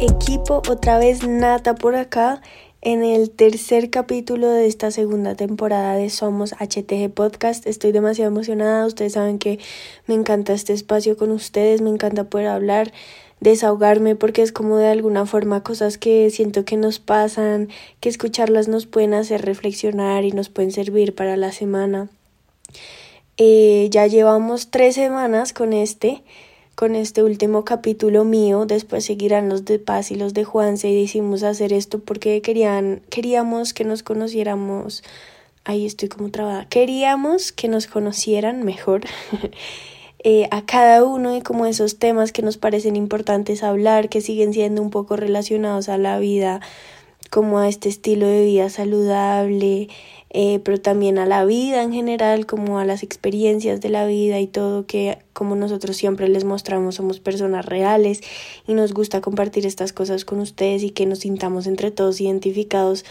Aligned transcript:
equipo, 0.00 0.62
otra 0.68 0.98
vez 0.98 1.26
Nata 1.26 1.74
por 1.74 1.94
acá 1.94 2.42
en 2.82 3.02
el 3.02 3.30
tercer 3.30 3.88
capítulo 3.88 4.50
de 4.50 4.66
esta 4.66 4.90
segunda 4.90 5.34
temporada 5.34 5.94
de 5.94 6.10
Somos 6.10 6.52
HTG 6.52 7.10
Podcast. 7.12 7.66
Estoy 7.66 7.92
demasiado 7.92 8.30
emocionada, 8.30 8.86
ustedes 8.86 9.14
saben 9.14 9.38
que 9.38 9.58
me 10.06 10.14
encanta 10.14 10.52
este 10.52 10.74
espacio 10.74 11.16
con 11.16 11.30
ustedes, 11.30 11.80
me 11.80 11.88
encanta 11.88 12.24
poder 12.24 12.48
hablar, 12.48 12.92
desahogarme 13.40 14.16
porque 14.16 14.42
es 14.42 14.52
como 14.52 14.76
de 14.76 14.88
alguna 14.88 15.24
forma 15.24 15.62
cosas 15.62 15.96
que 15.96 16.28
siento 16.30 16.64
que 16.64 16.76
nos 16.76 16.98
pasan, 16.98 17.68
que 18.00 18.10
escucharlas 18.10 18.68
nos 18.68 18.86
pueden 18.86 19.14
hacer 19.14 19.42
reflexionar 19.42 20.24
y 20.24 20.32
nos 20.32 20.50
pueden 20.50 20.72
servir 20.72 21.14
para 21.14 21.36
la 21.36 21.52
semana. 21.52 22.08
Eh, 23.38 23.88
ya 23.90 24.06
llevamos 24.06 24.70
tres 24.70 24.94
semanas 24.94 25.52
con 25.52 25.72
este 25.72 26.22
con 26.76 26.94
este 26.94 27.22
último 27.22 27.64
capítulo 27.64 28.24
mío, 28.24 28.66
después 28.66 29.06
seguirán 29.06 29.48
los 29.48 29.64
de 29.64 29.78
Paz 29.78 30.10
y 30.10 30.14
los 30.14 30.34
de 30.34 30.44
Juanse 30.44 30.90
y 30.90 31.00
decidimos 31.00 31.42
hacer 31.42 31.72
esto 31.72 32.00
porque 32.00 32.42
querían, 32.42 33.00
queríamos 33.08 33.72
que 33.72 33.84
nos 33.84 34.02
conociéramos, 34.02 35.02
ahí 35.64 35.86
estoy 35.86 36.10
como 36.10 36.30
trabada, 36.30 36.66
queríamos 36.68 37.50
que 37.50 37.68
nos 37.68 37.86
conocieran 37.86 38.62
mejor 38.62 39.00
eh, 40.22 40.48
a 40.50 40.66
cada 40.66 41.02
uno 41.02 41.34
y 41.34 41.40
como 41.40 41.64
esos 41.64 41.98
temas 41.98 42.30
que 42.30 42.42
nos 42.42 42.58
parecen 42.58 42.94
importantes 42.94 43.62
hablar, 43.62 44.10
que 44.10 44.20
siguen 44.20 44.52
siendo 44.52 44.82
un 44.82 44.90
poco 44.90 45.16
relacionados 45.16 45.88
a 45.88 45.96
la 45.96 46.18
vida, 46.18 46.60
como 47.30 47.58
a 47.58 47.68
este 47.68 47.88
estilo 47.88 48.26
de 48.26 48.44
vida 48.44 48.68
saludable, 48.68 49.88
eh, 50.30 50.60
pero 50.64 50.80
también 50.80 51.18
a 51.18 51.26
la 51.26 51.44
vida 51.44 51.82
en 51.82 51.92
general, 51.92 52.46
como 52.46 52.78
a 52.78 52.84
las 52.84 53.02
experiencias 53.02 53.80
de 53.80 53.88
la 53.88 54.06
vida 54.06 54.40
y 54.40 54.46
todo, 54.46 54.86
que 54.86 55.18
como 55.32 55.56
nosotros 55.56 55.96
siempre 55.96 56.28
les 56.28 56.44
mostramos, 56.44 56.96
somos 56.96 57.20
personas 57.20 57.66
reales 57.66 58.20
y 58.66 58.74
nos 58.74 58.92
gusta 58.92 59.20
compartir 59.20 59.66
estas 59.66 59.92
cosas 59.92 60.24
con 60.24 60.40
ustedes 60.40 60.82
y 60.82 60.90
que 60.90 61.06
nos 61.06 61.20
sintamos 61.20 61.66
entre 61.66 61.90
todos 61.90 62.20
identificados 62.20 63.04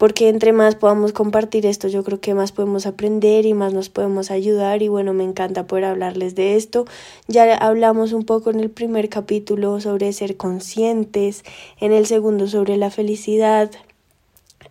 porque 0.00 0.30
entre 0.30 0.54
más 0.54 0.76
podamos 0.76 1.12
compartir 1.12 1.66
esto, 1.66 1.86
yo 1.86 2.02
creo 2.02 2.22
que 2.22 2.32
más 2.32 2.52
podemos 2.52 2.86
aprender 2.86 3.44
y 3.44 3.52
más 3.52 3.74
nos 3.74 3.90
podemos 3.90 4.30
ayudar 4.30 4.80
y 4.80 4.88
bueno, 4.88 5.12
me 5.12 5.24
encanta 5.24 5.66
poder 5.66 5.84
hablarles 5.84 6.34
de 6.34 6.56
esto. 6.56 6.86
Ya 7.28 7.54
hablamos 7.54 8.14
un 8.14 8.24
poco 8.24 8.48
en 8.48 8.60
el 8.60 8.70
primer 8.70 9.10
capítulo 9.10 9.78
sobre 9.78 10.10
ser 10.14 10.38
conscientes, 10.38 11.44
en 11.80 11.92
el 11.92 12.06
segundo 12.06 12.48
sobre 12.48 12.78
la 12.78 12.90
felicidad, 12.90 13.72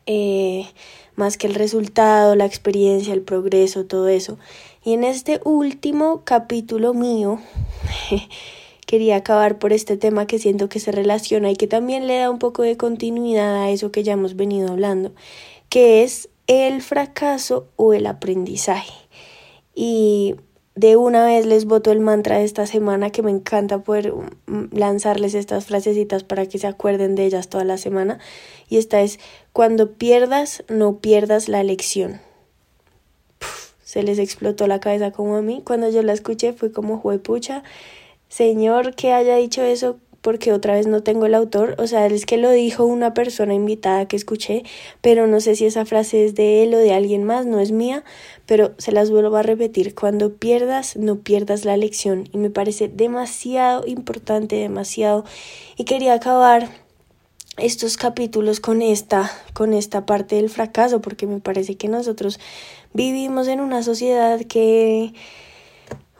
eh, 0.07 0.65
más 1.19 1.37
que 1.37 1.45
el 1.45 1.53
resultado, 1.53 2.35
la 2.35 2.45
experiencia, 2.45 3.13
el 3.13 3.21
progreso, 3.21 3.85
todo 3.85 4.07
eso. 4.07 4.39
Y 4.83 4.93
en 4.93 5.03
este 5.03 5.39
último 5.43 6.23
capítulo 6.23 6.95
mío, 6.95 7.39
quería 8.87 9.17
acabar 9.17 9.59
por 9.59 9.71
este 9.71 9.97
tema 9.97 10.25
que 10.25 10.39
siento 10.39 10.69
que 10.69 10.79
se 10.79 10.91
relaciona 10.91 11.51
y 11.51 11.55
que 11.55 11.67
también 11.67 12.07
le 12.07 12.17
da 12.17 12.31
un 12.31 12.39
poco 12.39 12.63
de 12.63 12.77
continuidad 12.77 13.61
a 13.61 13.69
eso 13.69 13.91
que 13.91 14.01
ya 14.01 14.13
hemos 14.13 14.35
venido 14.35 14.71
hablando, 14.71 15.11
que 15.69 16.01
es 16.03 16.29
el 16.47 16.81
fracaso 16.81 17.67
o 17.75 17.93
el 17.93 18.07
aprendizaje. 18.07 18.93
Y 19.75 20.35
de 20.79 20.95
una 20.95 21.25
vez 21.25 21.45
les 21.45 21.65
voto 21.65 21.91
el 21.91 21.99
mantra 21.99 22.37
de 22.37 22.45
esta 22.45 22.65
semana 22.65 23.09
que 23.09 23.21
me 23.21 23.31
encanta 23.31 23.79
poder 23.79 24.13
mm, 24.13 24.67
lanzarles 24.71 25.33
estas 25.33 25.65
frasecitas 25.65 26.23
para 26.23 26.45
que 26.45 26.57
se 26.57 26.67
acuerden 26.67 27.15
de 27.15 27.25
ellas 27.25 27.49
toda 27.49 27.65
la 27.65 27.77
semana. 27.77 28.17
Y 28.69 28.77
esta 28.77 29.01
es, 29.01 29.19
cuando 29.51 29.91
pierdas, 29.95 30.63
no 30.69 30.99
pierdas 30.99 31.49
la 31.49 31.63
lección. 31.63 32.21
se 33.83 34.03
les 34.03 34.19
explotó 34.19 34.67
la 34.67 34.79
cabeza 34.79 35.11
como 35.11 35.35
a 35.35 35.41
mí. 35.41 35.61
Cuando 35.65 35.89
yo 35.89 36.01
la 36.01 36.13
escuché 36.13 36.53
fue 36.53 36.71
como 36.71 36.97
juepucha. 36.97 37.63
Señor, 38.29 38.95
que 38.95 39.11
haya 39.11 39.35
dicho 39.35 39.61
eso, 39.61 39.97
porque 40.21 40.53
otra 40.53 40.73
vez 40.73 40.87
no 40.87 41.01
tengo 41.01 41.25
el 41.25 41.35
autor, 41.35 41.75
o 41.79 41.87
sea, 41.87 42.05
es 42.05 42.25
que 42.25 42.37
lo 42.37 42.51
dijo 42.51 42.85
una 42.85 43.13
persona 43.13 43.53
invitada 43.53 44.07
que 44.07 44.15
escuché, 44.15 44.63
pero 45.01 45.27
no 45.27 45.39
sé 45.39 45.55
si 45.55 45.65
esa 45.65 45.85
frase 45.85 46.25
es 46.25 46.35
de 46.35 46.63
él 46.63 46.73
o 46.73 46.77
de 46.77 46.93
alguien 46.93 47.23
más, 47.23 47.45
no 47.45 47.59
es 47.59 47.71
mía, 47.71 48.03
pero 48.45 48.73
se 48.77 48.91
las 48.91 49.09
vuelvo 49.09 49.37
a 49.37 49.43
repetir, 49.43 49.95
cuando 49.95 50.33
pierdas, 50.33 50.97
no 50.97 51.19
pierdas 51.19 51.65
la 51.65 51.77
lección, 51.77 52.27
y 52.33 52.37
me 52.37 52.49
parece 52.49 52.87
demasiado 52.87 53.85
importante, 53.87 54.55
demasiado, 54.55 55.25
y 55.77 55.85
quería 55.85 56.13
acabar 56.13 56.69
estos 57.57 57.97
capítulos 57.97 58.59
con 58.59 58.81
esta, 58.81 59.31
con 59.53 59.73
esta 59.73 60.05
parte 60.05 60.35
del 60.35 60.49
fracaso, 60.49 61.01
porque 61.01 61.27
me 61.27 61.39
parece 61.39 61.75
que 61.75 61.87
nosotros 61.87 62.39
vivimos 62.93 63.47
en 63.47 63.59
una 63.59 63.83
sociedad 63.83 64.39
que 64.41 65.13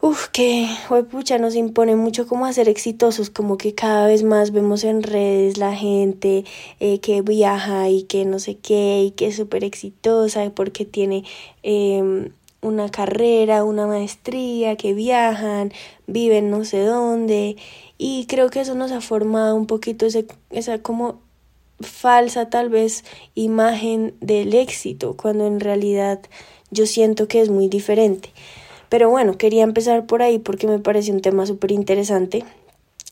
Uf, 0.02 0.28
que 0.28 0.66
pucha, 1.10 1.36
nos 1.38 1.54
impone 1.54 1.94
mucho 1.94 2.26
como 2.26 2.46
a 2.46 2.52
ser 2.54 2.70
exitosos, 2.70 3.28
como 3.28 3.58
que 3.58 3.74
cada 3.74 4.06
vez 4.06 4.22
más 4.22 4.50
vemos 4.50 4.82
en 4.82 5.02
redes 5.02 5.58
la 5.58 5.74
gente 5.76 6.46
eh, 6.80 7.00
que 7.00 7.20
viaja 7.20 7.90
y 7.90 8.04
que 8.04 8.24
no 8.24 8.38
sé 8.38 8.56
qué, 8.56 9.02
y 9.04 9.10
que 9.10 9.26
es 9.26 9.36
súper 9.36 9.62
exitosa 9.62 10.50
porque 10.54 10.86
tiene 10.86 11.24
eh, 11.62 12.30
una 12.62 12.88
carrera, 12.90 13.62
una 13.64 13.86
maestría, 13.86 14.76
que 14.76 14.94
viajan, 14.94 15.70
viven 16.06 16.50
no 16.50 16.64
sé 16.64 16.82
dónde, 16.82 17.56
y 17.98 18.24
creo 18.26 18.48
que 18.48 18.60
eso 18.60 18.74
nos 18.74 18.92
ha 18.92 19.02
formado 19.02 19.54
un 19.54 19.66
poquito 19.66 20.06
ese, 20.06 20.26
esa 20.48 20.78
como 20.78 21.20
falsa 21.80 22.48
tal 22.48 22.70
vez 22.70 23.04
imagen 23.34 24.14
del 24.20 24.54
éxito, 24.54 25.14
cuando 25.18 25.46
en 25.46 25.60
realidad 25.60 26.20
yo 26.70 26.86
siento 26.86 27.28
que 27.28 27.42
es 27.42 27.50
muy 27.50 27.68
diferente. 27.68 28.30
Pero 28.90 29.08
bueno, 29.08 29.38
quería 29.38 29.62
empezar 29.62 30.04
por 30.04 30.20
ahí 30.20 30.38
porque 30.38 30.66
me 30.66 30.80
parece 30.80 31.12
un 31.12 31.22
tema 31.22 31.46
súper 31.46 31.70
interesante. 31.70 32.44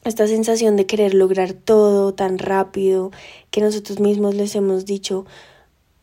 Esta 0.04 0.26
sensación 0.26 0.76
de 0.76 0.86
querer 0.86 1.14
lograr 1.14 1.54
todo 1.54 2.12
tan 2.12 2.38
rápido, 2.38 3.12
que 3.50 3.60
nosotros 3.60 4.00
mismos 4.00 4.34
les 4.34 4.54
hemos 4.54 4.84
dicho 4.84 5.24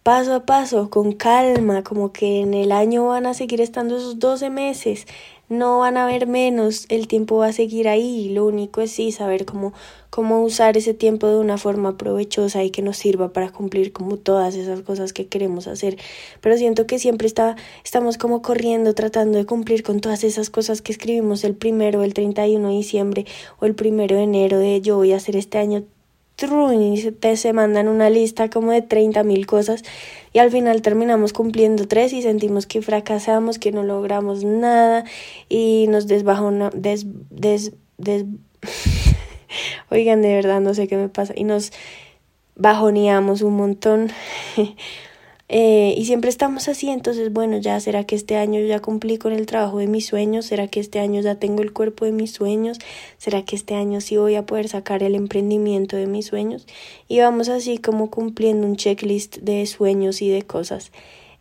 paso 0.01 0.35
a 0.35 0.45
paso, 0.45 0.89
con 0.89 1.13
calma, 1.13 1.83
como 1.83 2.13
que 2.13 2.41
en 2.41 2.53
el 2.53 2.71
año 2.71 3.07
van 3.07 3.25
a 3.25 3.33
seguir 3.33 3.59
estando 3.59 3.97
esos 3.97 4.19
12 4.19 4.49
meses, 4.49 5.07
no 5.49 5.79
van 5.79 5.97
a 5.97 6.05
ver 6.05 6.27
menos, 6.27 6.85
el 6.89 7.07
tiempo 7.07 7.37
va 7.37 7.47
a 7.47 7.53
seguir 7.53 7.87
ahí, 7.87 8.29
lo 8.29 8.45
único 8.45 8.81
es 8.81 8.91
sí 8.91 9.11
saber 9.11 9.45
cómo, 9.45 9.73
cómo 10.09 10.43
usar 10.43 10.77
ese 10.77 10.93
tiempo 10.93 11.27
de 11.27 11.37
una 11.37 11.57
forma 11.57 11.97
provechosa 11.97 12.63
y 12.63 12.71
que 12.71 12.81
nos 12.81 12.97
sirva 12.97 13.31
para 13.31 13.51
cumplir 13.51 13.93
como 13.93 14.17
todas 14.17 14.55
esas 14.55 14.81
cosas 14.81 15.13
que 15.13 15.27
queremos 15.27 15.67
hacer. 15.67 15.97
Pero 16.41 16.57
siento 16.57 16.87
que 16.87 16.99
siempre 16.99 17.27
está, 17.27 17.55
estamos 17.83 18.17
como 18.17 18.41
corriendo, 18.41 18.95
tratando 18.95 19.37
de 19.37 19.45
cumplir 19.45 19.83
con 19.83 20.01
todas 20.01 20.23
esas 20.23 20.49
cosas 20.49 20.81
que 20.81 20.91
escribimos 20.91 21.43
el 21.43 21.55
primero, 21.55 22.03
el 22.03 22.13
31 22.13 22.69
de 22.69 22.75
diciembre 22.75 23.25
o 23.59 23.65
el 23.65 23.75
primero 23.75 24.15
de 24.15 24.23
enero 24.23 24.57
de 24.57 24.81
yo 24.81 24.95
voy 24.97 25.13
a 25.13 25.17
hacer 25.17 25.35
este 25.35 25.57
año 25.57 25.83
y 26.37 26.97
se, 27.37 27.53
mandan 27.53 27.87
una 27.87 28.09
lista 28.09 28.49
como 28.49 28.71
de 28.71 28.81
30 28.81 29.23
mil 29.23 29.45
cosas 29.45 29.83
y 30.33 30.39
al 30.39 30.51
final 30.51 30.81
terminamos 30.81 31.31
cumpliendo 31.31 31.87
tres 31.87 32.11
y 32.11 32.21
sentimos 32.21 32.65
que 32.65 32.81
fracasamos, 32.81 33.57
que 33.57 33.71
no 33.71 33.83
logramos 33.83 34.43
nada 34.43 35.05
y 35.47 35.85
nos 35.87 36.07
desbajó 36.07 36.51
des, 36.73 37.05
des, 37.29 37.73
des 37.97 38.25
oigan 39.89 40.21
de 40.21 40.35
verdad 40.35 40.59
no 40.59 40.73
sé 40.73 40.87
qué 40.87 40.97
me 40.97 41.07
pasa 41.07 41.33
y 41.35 41.45
nos 41.45 41.71
bajoneamos 42.55 43.41
un 43.41 43.55
montón 43.55 44.11
Eh, 45.47 45.93
y 45.95 46.05
siempre 46.05 46.31
estamos 46.31 46.67
así, 46.67 46.89
entonces 46.89 47.31
bueno, 47.31 47.57
ya 47.59 47.79
será 47.79 48.03
que 48.03 48.15
este 48.15 48.35
año 48.35 48.59
ya 48.61 48.79
cumplí 48.79 49.19
con 49.19 49.31
el 49.31 49.45
trabajo 49.45 49.77
de 49.77 49.85
mis 49.85 50.07
sueños, 50.07 50.47
será 50.47 50.67
que 50.67 50.79
este 50.79 50.99
año 50.99 51.21
ya 51.21 51.35
tengo 51.35 51.61
el 51.61 51.71
cuerpo 51.71 52.05
de 52.05 52.11
mis 52.11 52.31
sueños, 52.31 52.79
será 53.19 53.43
que 53.45 53.55
este 53.55 53.75
año 53.75 54.01
sí 54.01 54.17
voy 54.17 54.33
a 54.35 54.47
poder 54.47 54.67
sacar 54.67 55.03
el 55.03 55.13
emprendimiento 55.13 55.97
de 55.97 56.07
mis 56.07 56.25
sueños 56.25 56.65
y 57.07 57.19
vamos 57.19 57.49
así 57.49 57.77
como 57.77 58.09
cumpliendo 58.09 58.65
un 58.65 58.75
checklist 58.75 59.37
de 59.37 59.63
sueños 59.67 60.23
y 60.23 60.29
de 60.29 60.41
cosas. 60.41 60.91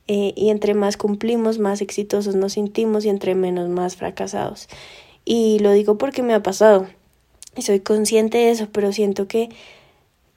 Eh, 0.06 0.34
y 0.36 0.50
entre 0.50 0.74
más 0.74 0.98
cumplimos, 0.98 1.58
más 1.58 1.80
exitosos 1.80 2.34
nos 2.34 2.52
sentimos 2.52 3.06
y 3.06 3.08
entre 3.08 3.34
menos 3.34 3.70
más 3.70 3.96
fracasados. 3.96 4.68
Y 5.24 5.60
lo 5.60 5.72
digo 5.72 5.96
porque 5.96 6.22
me 6.22 6.34
ha 6.34 6.42
pasado 6.42 6.86
y 7.56 7.62
soy 7.62 7.80
consciente 7.80 8.36
de 8.36 8.50
eso, 8.50 8.68
pero 8.70 8.92
siento 8.92 9.26
que 9.28 9.48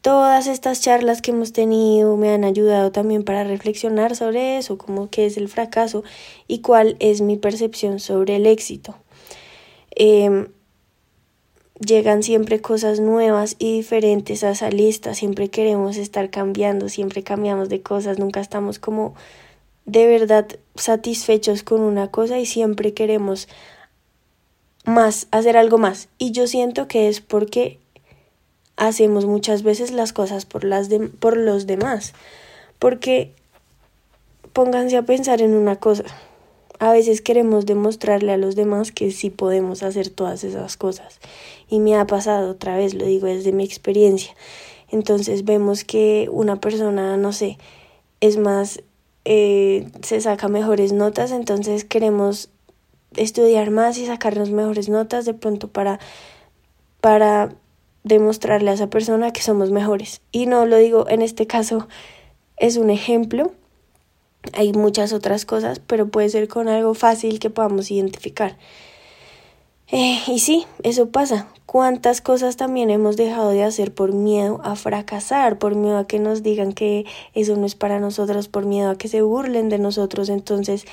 Todas 0.01 0.47
estas 0.47 0.81
charlas 0.81 1.21
que 1.21 1.31
hemos 1.31 1.53
tenido 1.53 2.15
me 2.17 2.29
han 2.29 2.44
ayudado 2.44 2.91
también 2.91 3.23
para 3.23 3.44
reflexionar 3.44 4.15
sobre 4.15 4.57
eso, 4.57 4.77
como 4.77 5.09
qué 5.09 5.25
es 5.25 5.38
el 5.38 5.49
fracaso 5.49 6.03
y 6.47 6.59
cuál 6.59 6.95
es 6.99 7.21
mi 7.21 7.38
percepción 7.38 7.99
sobre 7.99 8.35
el 8.35 8.45
éxito. 8.45 8.95
Em, 9.91 10.47
llegan 11.79 12.23
siempre 12.23 12.61
cosas 12.61 12.99
nuevas 12.99 13.55
y 13.59 13.77
diferentes 13.77 14.44
a 14.44 14.51
esa 14.51 14.69
lista, 14.69 15.13
siempre 15.13 15.49
queremos 15.49 15.97
estar 15.97 16.29
cambiando, 16.29 16.89
siempre 16.89 17.23
cambiamos 17.23 17.69
de 17.69 17.81
cosas, 17.81 18.19
nunca 18.19 18.39
estamos 18.39 18.79
como 18.79 19.15
de 19.85 20.05
verdad 20.05 20.47
satisfechos 20.75 21.63
con 21.63 21.81
una 21.81 22.11
cosa 22.11 22.39
y 22.39 22.45
siempre 22.45 22.93
queremos 22.93 23.47
más, 24.85 25.27
hacer 25.31 25.57
algo 25.57 25.77
más. 25.77 26.09
Y 26.17 26.31
yo 26.31 26.47
siento 26.47 26.88
que 26.88 27.07
es 27.07 27.21
porque 27.21 27.79
hacemos 28.77 29.25
muchas 29.25 29.63
veces 29.63 29.91
las 29.91 30.13
cosas 30.13 30.45
por, 30.45 30.63
las 30.63 30.88
de, 30.88 31.00
por 31.00 31.35
los 31.35 31.68
demás. 31.68 32.13
Porque 32.79 33.31
pónganse 34.53 34.95
a 34.97 35.03
pensar 35.03 35.41
en 35.41 35.53
una 35.53 35.75
cosa. 35.75 36.03
a 36.79 36.91
veces 36.91 37.21
queremos 37.21 37.65
demostrarle 37.65 38.31
a 38.31 38.38
los 38.38 38.56
demás 38.56 38.91
que 38.91 39.12
sí 39.12 39.31
podemos 39.31 39.83
hacer 39.83 40.09
todas 40.09 40.44
esas 40.44 40.77
cosas. 40.77 41.19
Y 41.69 41.79
me 41.79 41.95
ha 41.95 42.06
pasado 42.06 42.51
otra 42.51 42.77
vez, 42.77 42.94
lo 42.94 43.06
digo 43.06 43.27
desde 43.27 43.51
mi 43.51 43.63
experiencia. 43.63 44.33
Entonces 44.89 45.44
vemos 45.44 45.83
que 45.83 46.29
una 46.31 46.62
persona, 46.62 47.18
no 47.18 47.33
sé, 47.33 47.57
es 48.21 48.38
más, 48.38 48.81
eh, 49.25 49.89
se 50.01 50.21
saca 50.21 50.47
mejores 50.47 50.94
notas, 50.94 51.31
entonces 51.31 51.83
queremos 51.83 52.50
estudiar 53.15 53.71
más 53.71 53.97
y 53.97 54.06
sacarnos 54.06 54.51
mejores 54.51 54.88
notas 54.88 55.25
de 55.25 55.33
pronto 55.33 55.68
para, 55.68 56.00
para 57.01 57.56
demostrarle 58.07 58.71
a 58.71 58.74
esa 58.74 58.89
persona 58.89 59.31
que 59.31 59.42
somos 59.42 59.71
mejores. 59.71 60.21
Y 60.31 60.45
no 60.45 60.65
lo 60.65 60.77
digo 60.77 61.07
en 61.09 61.21
este 61.21 61.48
caso, 61.48 61.88
es 62.57 62.77
un 62.77 62.89
ejemplo. 62.89 63.51
Hay 64.54 64.74
muchas 64.74 65.13
otras 65.13 65.45
cosas, 65.45 65.80
pero 65.80 66.07
puede 66.07 66.30
ser 66.30 66.48
con 66.48 66.68
algo 66.68 66.94
fácil 66.94 67.39
que 67.39 67.50
podamos 67.50 67.92
identificar. 67.92 68.57
Eh, 69.89 70.19
y 70.27 70.39
sí, 70.39 70.65
eso 70.83 71.09
pasa. 71.09 71.48
¿Cuántas 71.65 72.21
cosas 72.21 72.57
también 72.57 72.89
hemos 72.89 73.18
dejado 73.18 73.51
de 73.51 73.63
hacer 73.63 73.94
por 73.94 74.13
miedo 74.13 74.60
a 74.63 74.75
fracasar, 74.75 75.60
por 75.60 75.75
miedo 75.75 75.98
a 75.98 76.07
que 76.07 76.19
nos 76.19 76.44
digan 76.44 76.74
que 76.74 77.06
eso 77.33 77.56
no 77.56 77.65
es 77.65 77.75
para 77.75 78.00
nosotros, 78.00 78.48
por 78.48 78.65
miedo 78.65 78.89
a 78.89 78.98
que 78.98 79.07
se 79.07 79.21
burlen 79.21 79.69
de 79.69 79.77
nosotros? 79.77 80.30
Entonces, 80.30 80.86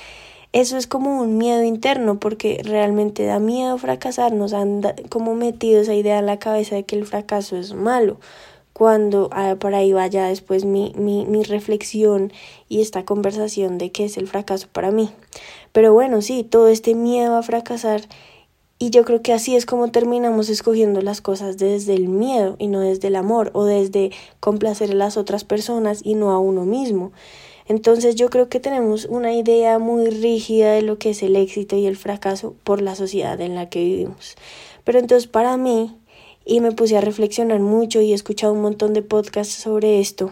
eso 0.55 0.77
es 0.77 0.87
como 0.87 1.21
un 1.21 1.37
miedo 1.37 1.63
interno 1.63 2.17
porque 2.17 2.61
realmente 2.63 3.25
da 3.25 3.39
miedo 3.39 3.77
fracasar, 3.77 4.31
nos 4.31 4.53
han 4.53 4.81
como 5.09 5.35
metido 5.35 5.81
esa 5.81 5.93
idea 5.93 6.17
en 6.19 6.25
la 6.25 6.39
cabeza 6.39 6.75
de 6.75 6.85
que 6.85 6.95
el 6.95 7.05
fracaso 7.05 7.57
es 7.57 7.73
malo, 7.73 8.21
cuando 8.71 9.27
ah, 9.33 9.57
por 9.59 9.75
ahí 9.75 9.91
vaya 9.91 10.27
después 10.27 10.63
mi, 10.63 10.93
mi, 10.95 11.25
mi 11.25 11.43
reflexión 11.43 12.31
y 12.69 12.79
esta 12.79 13.03
conversación 13.03 13.77
de 13.77 13.91
qué 13.91 14.05
es 14.05 14.15
el 14.15 14.27
fracaso 14.29 14.69
para 14.71 14.91
mí. 14.91 15.09
Pero 15.73 15.91
bueno, 15.91 16.21
sí, 16.21 16.43
todo 16.43 16.69
este 16.69 16.95
miedo 16.95 17.35
a 17.35 17.43
fracasar 17.43 18.03
y 18.79 18.91
yo 18.91 19.03
creo 19.03 19.21
que 19.21 19.33
así 19.33 19.57
es 19.57 19.65
como 19.65 19.91
terminamos 19.91 20.47
escogiendo 20.47 21.01
las 21.01 21.19
cosas 21.19 21.57
desde 21.57 21.95
el 21.95 22.07
miedo 22.07 22.55
y 22.59 22.67
no 22.67 22.79
desde 22.79 23.09
el 23.09 23.17
amor 23.17 23.51
o 23.53 23.65
desde 23.65 24.11
complacer 24.39 24.91
a 24.91 24.95
las 24.95 25.17
otras 25.17 25.43
personas 25.43 25.99
y 26.01 26.15
no 26.15 26.31
a 26.31 26.39
uno 26.39 26.63
mismo. 26.63 27.11
Entonces 27.67 28.15
yo 28.15 28.29
creo 28.29 28.47
que 28.47 28.59
tenemos 28.59 29.05
una 29.05 29.33
idea 29.33 29.79
muy 29.79 30.09
rígida 30.09 30.73
de 30.73 30.81
lo 30.81 30.99
que 30.99 31.11
es 31.11 31.23
el 31.23 31.35
éxito 31.35 31.75
y 31.75 31.87
el 31.87 31.97
fracaso 31.97 32.55
por 32.63 32.81
la 32.81 32.95
sociedad 32.95 33.39
en 33.41 33.55
la 33.55 33.69
que 33.69 33.83
vivimos. 33.83 34.35
Pero 34.83 34.99
entonces 34.99 35.27
para 35.27 35.57
mí, 35.57 35.95
y 36.45 36.59
me 36.59 36.71
puse 36.71 36.95
a 36.95 37.01
reflexionar 37.01 37.59
mucho 37.59 38.01
y 38.01 38.11
he 38.11 38.15
escuchado 38.15 38.53
un 38.53 38.61
montón 38.61 38.93
de 38.93 39.01
podcasts 39.01 39.55
sobre 39.55 39.99
esto, 39.99 40.31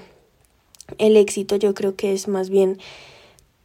el 0.99 1.17
éxito 1.17 1.55
yo 1.55 1.73
creo 1.73 1.95
que 1.95 2.13
es 2.13 2.27
más 2.27 2.49
bien 2.49 2.77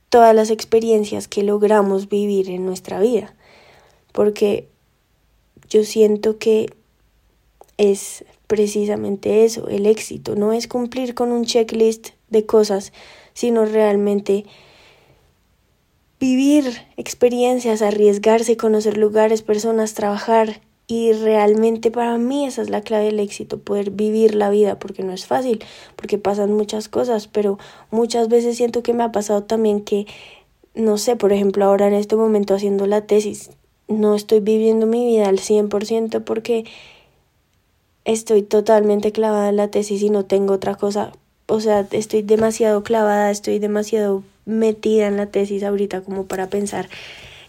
todas 0.09 0.35
las 0.35 0.51
experiencias 0.51 1.29
que 1.29 1.43
logramos 1.43 2.09
vivir 2.09 2.49
en 2.49 2.65
nuestra 2.65 3.01
vida. 3.01 3.35
Porque 4.13 4.69
yo 5.69 5.85
siento 5.85 6.39
que 6.39 6.73
es 7.77 8.25
precisamente 8.47 9.45
eso, 9.45 9.69
el 9.69 9.85
éxito, 9.85 10.35
no 10.35 10.53
es 10.55 10.67
cumplir 10.67 11.15
con 11.15 11.33
un 11.33 11.45
checklist 11.45 12.09
de 12.31 12.47
cosas, 12.47 12.93
sino 13.39 13.65
realmente 13.67 14.47
vivir 16.19 16.65
experiencias, 16.97 17.83
arriesgarse, 17.83 18.57
conocer 18.57 18.97
lugares, 18.97 19.43
personas, 19.43 19.95
trabajar. 19.95 20.61
Y 20.89 21.13
realmente 21.13 21.93
para 21.93 22.19
mí 22.19 22.47
esa 22.47 22.63
es 22.63 22.69
la 22.69 22.81
clave 22.81 23.05
del 23.05 23.21
éxito, 23.21 23.61
poder 23.61 23.93
vivir 23.93 24.35
la 24.35 24.51
vida, 24.51 24.81
porque 24.81 25.05
no 25.05 25.13
es 25.13 25.27
fácil, 25.27 25.63
porque 25.95 26.19
pasan 26.19 26.53
muchas 26.53 26.89
cosas, 26.89 27.29
pero 27.29 27.61
muchas 27.93 28.27
veces 28.27 28.57
siento 28.57 28.83
que 28.83 28.93
me 28.93 29.05
ha 29.05 29.13
pasado 29.13 29.45
también 29.45 29.83
que, 29.85 30.09
no 30.75 30.99
sé, 30.99 31.15
por 31.15 31.33
ejemplo, 31.33 31.65
ahora 31.65 31.87
en 31.87 31.95
este 31.95 32.17
momento 32.17 32.57
haciendo 32.57 32.89
la 32.89 33.07
tesis, 33.07 33.51
no 33.87 34.17
estoy 34.17 34.41
viviendo 34.41 34.87
mi 34.87 35.07
vida 35.07 35.29
al 35.29 35.39
100% 35.39 36.25
porque 36.25 36.65
estoy 38.05 38.43
totalmente 38.43 39.13
clavada 39.13 39.51
en 39.51 39.57
la 39.59 39.71
tesis 39.71 40.03
y 40.03 40.11
no 40.11 40.25
tengo 40.25 40.55
otra 40.55 40.75
cosa 40.75 41.13
o 41.49 41.61
sea, 41.61 41.87
estoy 41.91 42.23
demasiado 42.23 42.83
clavada, 42.83 43.31
estoy 43.31 43.59
demasiado 43.59 44.23
metida 44.45 45.09
en 45.09 45.17
la 45.17 45.27
tesis 45.27 45.63
ahorita 45.65 46.03
como 46.03 46.27
para 46.27 46.49
pensar 46.49 46.89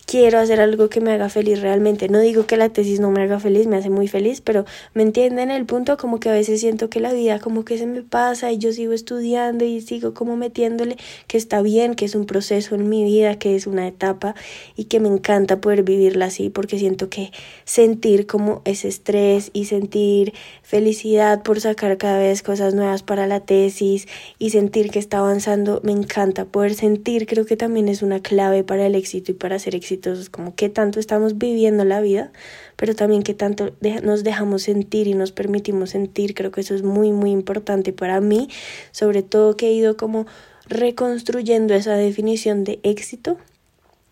quiero 0.10 0.40
hacer 0.40 0.60
algo 0.60 0.90
que 0.90 1.02
me 1.02 1.12
haga 1.12 1.30
feliz 1.30 1.62
realmente. 1.62 2.10
No 2.10 2.20
digo 2.20 2.48
que 2.48 2.58
la 2.58 2.70
tesis 2.70 3.00
no 3.00 3.12
me 3.12 3.22
haga 3.22 3.40
feliz, 3.40 3.68
me 3.68 3.78
hace 3.78 3.92
muy 3.92 4.08
feliz, 4.08 4.42
pero 4.42 4.66
me 4.96 5.04
entienden 5.04 5.52
el 5.52 5.68
punto 5.68 5.98
como 5.98 6.20
que 6.20 6.30
a 6.30 6.32
veces 6.32 6.62
siento 6.62 6.90
que 6.90 7.00
la 7.00 7.14
vida 7.14 7.38
como 7.38 7.64
que 7.64 7.78
se 7.78 7.86
me 7.86 8.02
pasa 8.02 8.52
y 8.52 8.58
yo 8.58 8.74
sigo 8.74 8.94
estudiando 8.94 9.66
y 9.66 9.82
sigo 9.82 10.16
como 10.16 10.36
metiéndole 10.36 10.98
que 11.28 11.38
está 11.38 11.62
bien, 11.62 11.94
que 11.94 12.06
es 12.06 12.16
un 12.16 12.26
proceso 12.26 12.74
en 12.74 12.90
mi 12.90 13.04
vida, 13.04 13.38
que 13.38 13.56
es 13.56 13.68
una 13.68 13.88
etapa 13.88 14.34
y 14.76 14.86
que 14.86 15.00
me 15.00 15.10
encanta 15.10 15.62
poder 15.62 15.84
vivirla 15.84 16.26
así 16.26 16.50
porque 16.50 16.80
siento 16.80 17.08
que 17.10 17.32
sentir 17.64 18.26
como 18.26 18.64
ese 18.66 18.88
estrés 18.88 19.52
y 19.54 19.66
sentir 19.66 20.34
felicidad 20.64 21.44
por 21.44 21.62
sacar 21.62 22.00
cada 22.00 22.18
vez 22.18 22.42
cosas 22.42 22.74
nuevas 22.74 23.04
para 23.04 23.28
la 23.28 23.42
tesis 23.42 24.08
y 24.40 24.50
sentir 24.50 24.90
que 24.90 24.98
está 24.98 25.20
avanzando, 25.20 25.82
me 25.84 25.92
encanta 25.92 26.46
poder 26.46 26.74
sentir, 26.74 27.28
creo 27.28 27.46
que 27.46 27.58
también 27.58 27.90
es 27.90 28.02
una 28.02 28.22
clave 28.22 28.64
para 28.64 28.88
el 28.88 28.96
éxito 28.96 29.34
y 29.34 29.36
para 29.36 29.60
ser 29.60 29.76
exitoso 29.76 29.99
como 30.32 30.56
qué 30.56 30.70
tanto 30.70 31.00
estamos 31.00 31.38
viviendo 31.38 31.86
la 31.86 32.02
vida, 32.02 32.32
pero 32.76 32.96
también 32.96 33.24
qué 33.24 33.34
tanto 33.34 33.72
nos 34.04 34.24
dejamos 34.24 34.64
sentir 34.64 35.08
y 35.08 35.14
nos 35.14 35.32
permitimos 35.32 35.92
sentir. 35.92 36.34
Creo 36.34 36.52
que 36.52 36.62
eso 36.62 36.76
es 36.76 36.84
muy, 36.84 37.12
muy 37.12 37.32
importante 37.32 37.94
para 37.94 38.22
mí, 38.22 38.50
sobre 38.92 39.24
todo 39.24 39.58
que 39.58 39.68
he 39.68 39.74
ido 39.74 39.98
como 39.98 40.26
reconstruyendo 40.68 41.74
esa 41.74 41.96
definición 41.96 42.64
de 42.64 42.80
éxito. 42.84 43.38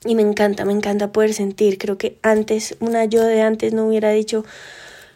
Y 0.06 0.16
me 0.16 0.22
encanta, 0.22 0.64
me 0.64 0.74
encanta 0.74 1.12
poder 1.12 1.34
sentir. 1.34 1.78
Creo 1.78 1.98
que 1.98 2.18
antes, 2.22 2.78
una 2.80 3.06
yo 3.06 3.24
de 3.24 3.42
antes 3.42 3.74
no 3.74 3.88
hubiera 3.88 4.12
dicho, 4.12 4.46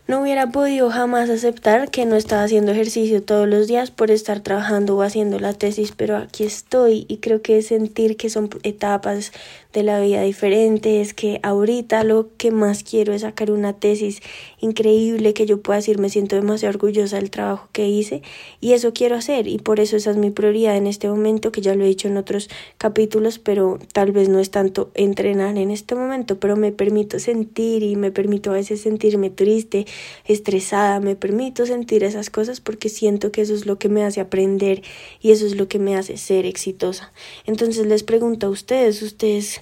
no 0.08 0.22
hubiera 0.22 0.52
podido 0.52 0.90
jamás 0.90 1.30
aceptar 1.30 1.90
que 1.90 2.06
no 2.06 2.16
estaba 2.16 2.44
haciendo 2.44 2.72
ejercicio 2.72 3.22
todos 3.22 3.48
los 3.48 3.68
días 3.68 3.92
por 3.92 4.12
estar 4.12 4.42
trabajando 4.42 4.98
o 4.98 5.04
haciendo 5.04 5.40
la 5.40 5.54
tesis, 5.54 5.94
pero 5.96 6.18
aquí 6.18 6.44
estoy 6.44 7.06
y 7.08 7.18
creo 7.18 7.42
que 7.42 7.62
sentir 7.62 8.18
que 8.18 8.30
son 8.30 8.50
etapas 8.64 9.32
de 9.74 9.84
la 9.84 10.00
vida 10.00 10.22
diferentes, 10.22 11.14
que 11.14 11.40
ahorita 11.44 12.04
lo 12.04 12.30
que 12.38 12.52
más 12.52 12.84
quiero 12.84 13.14
es 13.14 13.22
sacar 13.22 13.52
una 13.52 13.74
tesis 13.74 14.22
increíble 14.60 15.34
que 15.34 15.46
yo 15.46 15.62
pueda 15.62 15.78
decir 15.78 15.98
me 15.98 16.10
siento 16.10 16.36
demasiado 16.36 16.74
orgullosa 16.74 17.18
del 17.18 17.32
trabajo 17.32 17.70
que 17.72 17.88
hice 17.88 18.22
y 18.60 18.74
eso 18.74 18.94
quiero 18.94 19.16
hacer 19.16 19.48
y 19.48 19.58
por 19.58 19.80
eso 19.80 19.98
esa 19.98 20.12
es 20.12 20.18
mi 20.18 20.30
prioridad 20.30 20.78
en 20.78 20.88
este 20.88 21.10
momento 21.10 21.52
que 21.52 21.62
ya 21.62 21.76
lo 21.76 21.84
he 21.84 21.88
dicho 21.88 22.08
en 22.08 22.18
otros 22.18 22.50
capítulos 22.78 23.40
pero 23.40 23.80
tal 23.94 24.12
vez 24.12 24.30
no 24.30 24.40
es 24.40 24.52
tanto 24.52 24.92
entrenar 24.94 25.58
en 25.58 25.72
este 25.72 25.96
momento 25.96 26.40
pero 26.40 26.56
me 26.56 26.72
permito 26.72 27.20
sentir 27.20 27.84
y 27.84 27.96
me 27.96 28.12
permito 28.12 28.52
a 28.52 28.56
veces 28.56 28.82
sentirme 28.82 29.30
triste, 29.30 29.86
estresada, 30.26 31.00
me 31.00 31.16
permito 31.16 31.66
sentir 31.66 32.04
esas 32.04 32.30
cosas 32.30 32.62
porque 32.62 32.90
siento 32.90 33.32
que 33.32 33.42
eso 33.42 33.54
es 33.54 33.66
lo 33.66 33.78
que 33.80 33.90
me 33.90 34.04
hace 34.04 34.22
aprender 34.22 34.84
y 35.22 35.32
eso 35.32 35.46
es 35.46 35.56
lo 35.56 35.68
que 35.68 35.80
me 35.80 35.96
hace 35.96 36.18
ser 36.18 36.46
exitosa. 36.46 37.12
Entonces 37.46 37.86
les 37.86 38.04
pregunto 38.04 38.48
a 38.48 38.50
ustedes, 38.50 39.02
ustedes 39.02 39.61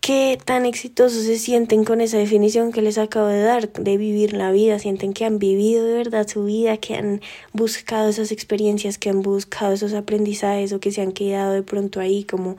qué 0.00 0.38
tan 0.42 0.64
exitosos 0.64 1.24
se 1.24 1.38
sienten 1.38 1.84
con 1.84 2.00
esa 2.00 2.16
definición 2.16 2.72
que 2.72 2.80
les 2.80 2.96
acabo 2.96 3.26
de 3.26 3.42
dar 3.42 3.70
de 3.72 3.96
vivir 3.98 4.32
la 4.32 4.50
vida, 4.50 4.78
sienten 4.78 5.12
que 5.12 5.24
han 5.26 5.38
vivido 5.38 5.84
de 5.84 5.92
verdad 5.92 6.26
su 6.26 6.44
vida, 6.44 6.78
que 6.78 6.94
han 6.94 7.20
buscado 7.52 8.08
esas 8.08 8.32
experiencias, 8.32 8.96
que 8.96 9.10
han 9.10 9.20
buscado 9.20 9.74
esos 9.74 9.92
aprendizajes 9.92 10.72
o 10.72 10.80
que 10.80 10.92
se 10.92 11.02
han 11.02 11.12
quedado 11.12 11.52
de 11.52 11.62
pronto 11.62 12.00
ahí 12.00 12.24
como 12.24 12.56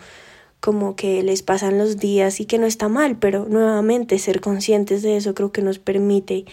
como 0.60 0.96
que 0.96 1.24
les 1.24 1.42
pasan 1.42 1.78
los 1.78 1.98
días 1.98 2.40
y 2.40 2.46
que 2.46 2.60
no 2.60 2.68
está 2.68 2.88
mal, 2.88 3.18
pero 3.18 3.46
nuevamente 3.46 4.20
ser 4.20 4.42
conscientes 4.42 5.02
de 5.02 5.18
eso 5.18 5.34
creo 5.34 5.52
que 5.52 5.62
nos 5.62 5.80
permite 5.80 6.46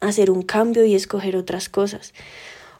hacer 0.00 0.30
un 0.30 0.42
cambio 0.42 0.84
y 0.84 0.94
escoger 0.94 1.36
otras 1.36 1.68
cosas. 1.68 2.14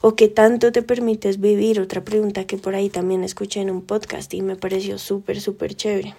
¿O 0.00 0.16
qué 0.16 0.28
tanto 0.28 0.72
te 0.72 0.82
permites 0.82 1.40
vivir? 1.40 1.78
Otra 1.78 2.02
pregunta 2.02 2.44
que 2.46 2.56
por 2.56 2.74
ahí 2.74 2.88
también 2.88 3.22
escuché 3.22 3.60
en 3.60 3.70
un 3.70 3.82
podcast 3.82 4.34
y 4.34 4.42
me 4.42 4.56
pareció 4.56 4.98
súper, 4.98 5.40
súper 5.40 5.76
chévere. 5.76 6.14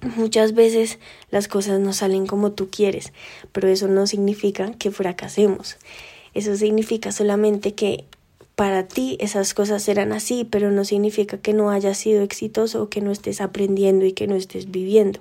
Muchas 0.00 0.54
veces 0.54 1.00
las 1.32 1.48
cosas 1.48 1.80
no 1.80 1.92
salen 1.92 2.26
como 2.26 2.52
tú 2.52 2.68
quieres, 2.70 3.12
pero 3.50 3.66
eso 3.66 3.88
no 3.88 4.06
significa 4.06 4.70
que 4.72 4.92
fracasemos. 4.92 5.76
Eso 6.34 6.54
significa 6.56 7.10
solamente 7.10 7.74
que 7.74 8.04
para 8.54 8.86
ti 8.86 9.16
esas 9.20 9.54
cosas 9.54 9.88
eran 9.88 10.12
así, 10.12 10.46
pero 10.48 10.70
no 10.70 10.84
significa 10.84 11.38
que 11.38 11.52
no 11.52 11.70
hayas 11.70 11.98
sido 11.98 12.22
exitoso 12.22 12.82
o 12.82 12.88
que 12.88 13.00
no 13.00 13.10
estés 13.10 13.40
aprendiendo 13.40 14.04
y 14.04 14.12
que 14.12 14.28
no 14.28 14.36
estés 14.36 14.70
viviendo. 14.70 15.18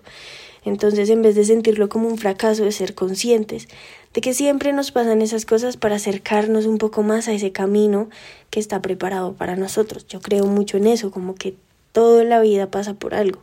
Entonces, 0.63 1.09
en 1.09 1.23
vez 1.23 1.33
de 1.33 1.45
sentirlo 1.45 1.89
como 1.89 2.07
un 2.07 2.19
fracaso, 2.19 2.63
de 2.63 2.71
ser 2.71 2.93
conscientes 2.93 3.67
de 4.13 4.21
que 4.21 4.33
siempre 4.35 4.73
nos 4.73 4.91
pasan 4.91 5.23
esas 5.23 5.45
cosas 5.45 5.75
para 5.77 5.95
acercarnos 5.95 6.65
un 6.67 6.77
poco 6.77 7.01
más 7.01 7.27
a 7.27 7.33
ese 7.33 7.51
camino 7.51 8.09
que 8.51 8.59
está 8.59 8.81
preparado 8.81 9.33
para 9.33 9.55
nosotros. 9.55 10.05
Yo 10.07 10.19
creo 10.19 10.45
mucho 10.45 10.77
en 10.77 10.87
eso, 10.87 11.09
como 11.09 11.33
que 11.33 11.55
toda 11.93 12.23
la 12.23 12.41
vida 12.41 12.69
pasa 12.69 12.93
por 12.93 13.15
algo 13.15 13.39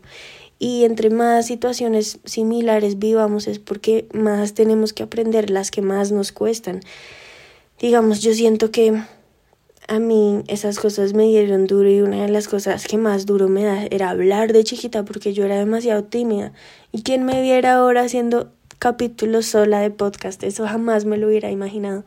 y 0.65 0.87
entre 0.87 1.11
más 1.11 1.47
situaciones 1.49 2.21
similares 2.25 2.99
vivamos 2.99 3.49
es 3.49 3.59
porque 3.59 4.09
más 4.15 4.55
tenemos 4.55 4.95
que 4.95 5.03
aprender 5.03 5.51
las 5.51 5.71
que 5.71 5.83
más 5.83 6.11
nos 6.11 6.33
cuestan. 6.33 6.81
Digamos, 7.79 8.23
yo 8.23 8.33
siento 8.33 8.71
que 8.71 8.99
a 9.89 9.99
mí 9.99 10.43
esas 10.49 10.79
cosas 10.79 11.13
me 11.13 11.25
dieron 11.25 11.67
duro 11.67 11.91
y 11.91 12.01
una 12.01 12.23
de 12.23 12.31
las 12.31 12.49
cosas 12.49 12.87
que 12.87 12.97
más 12.97 13.27
duro 13.27 13.47
me 13.47 13.63
da 13.63 13.85
era 13.91 14.09
hablar 14.09 14.55
de 14.55 14.65
chiquita 14.65 15.05
porque 15.05 15.35
yo 15.35 15.45
era 15.45 15.59
demasiado 15.59 16.05
tímida. 16.05 16.55
Y 16.93 17.03
quien 17.03 17.27
me 17.27 17.43
viera 17.43 17.75
ahora 17.75 18.01
haciendo 18.01 18.51
capítulos 18.79 19.45
sola 19.45 19.81
de 19.81 19.91
podcast, 19.91 20.43
eso 20.45 20.67
jamás 20.67 21.05
me 21.05 21.19
lo 21.19 21.27
hubiera 21.27 21.51
imaginado. 21.51 22.05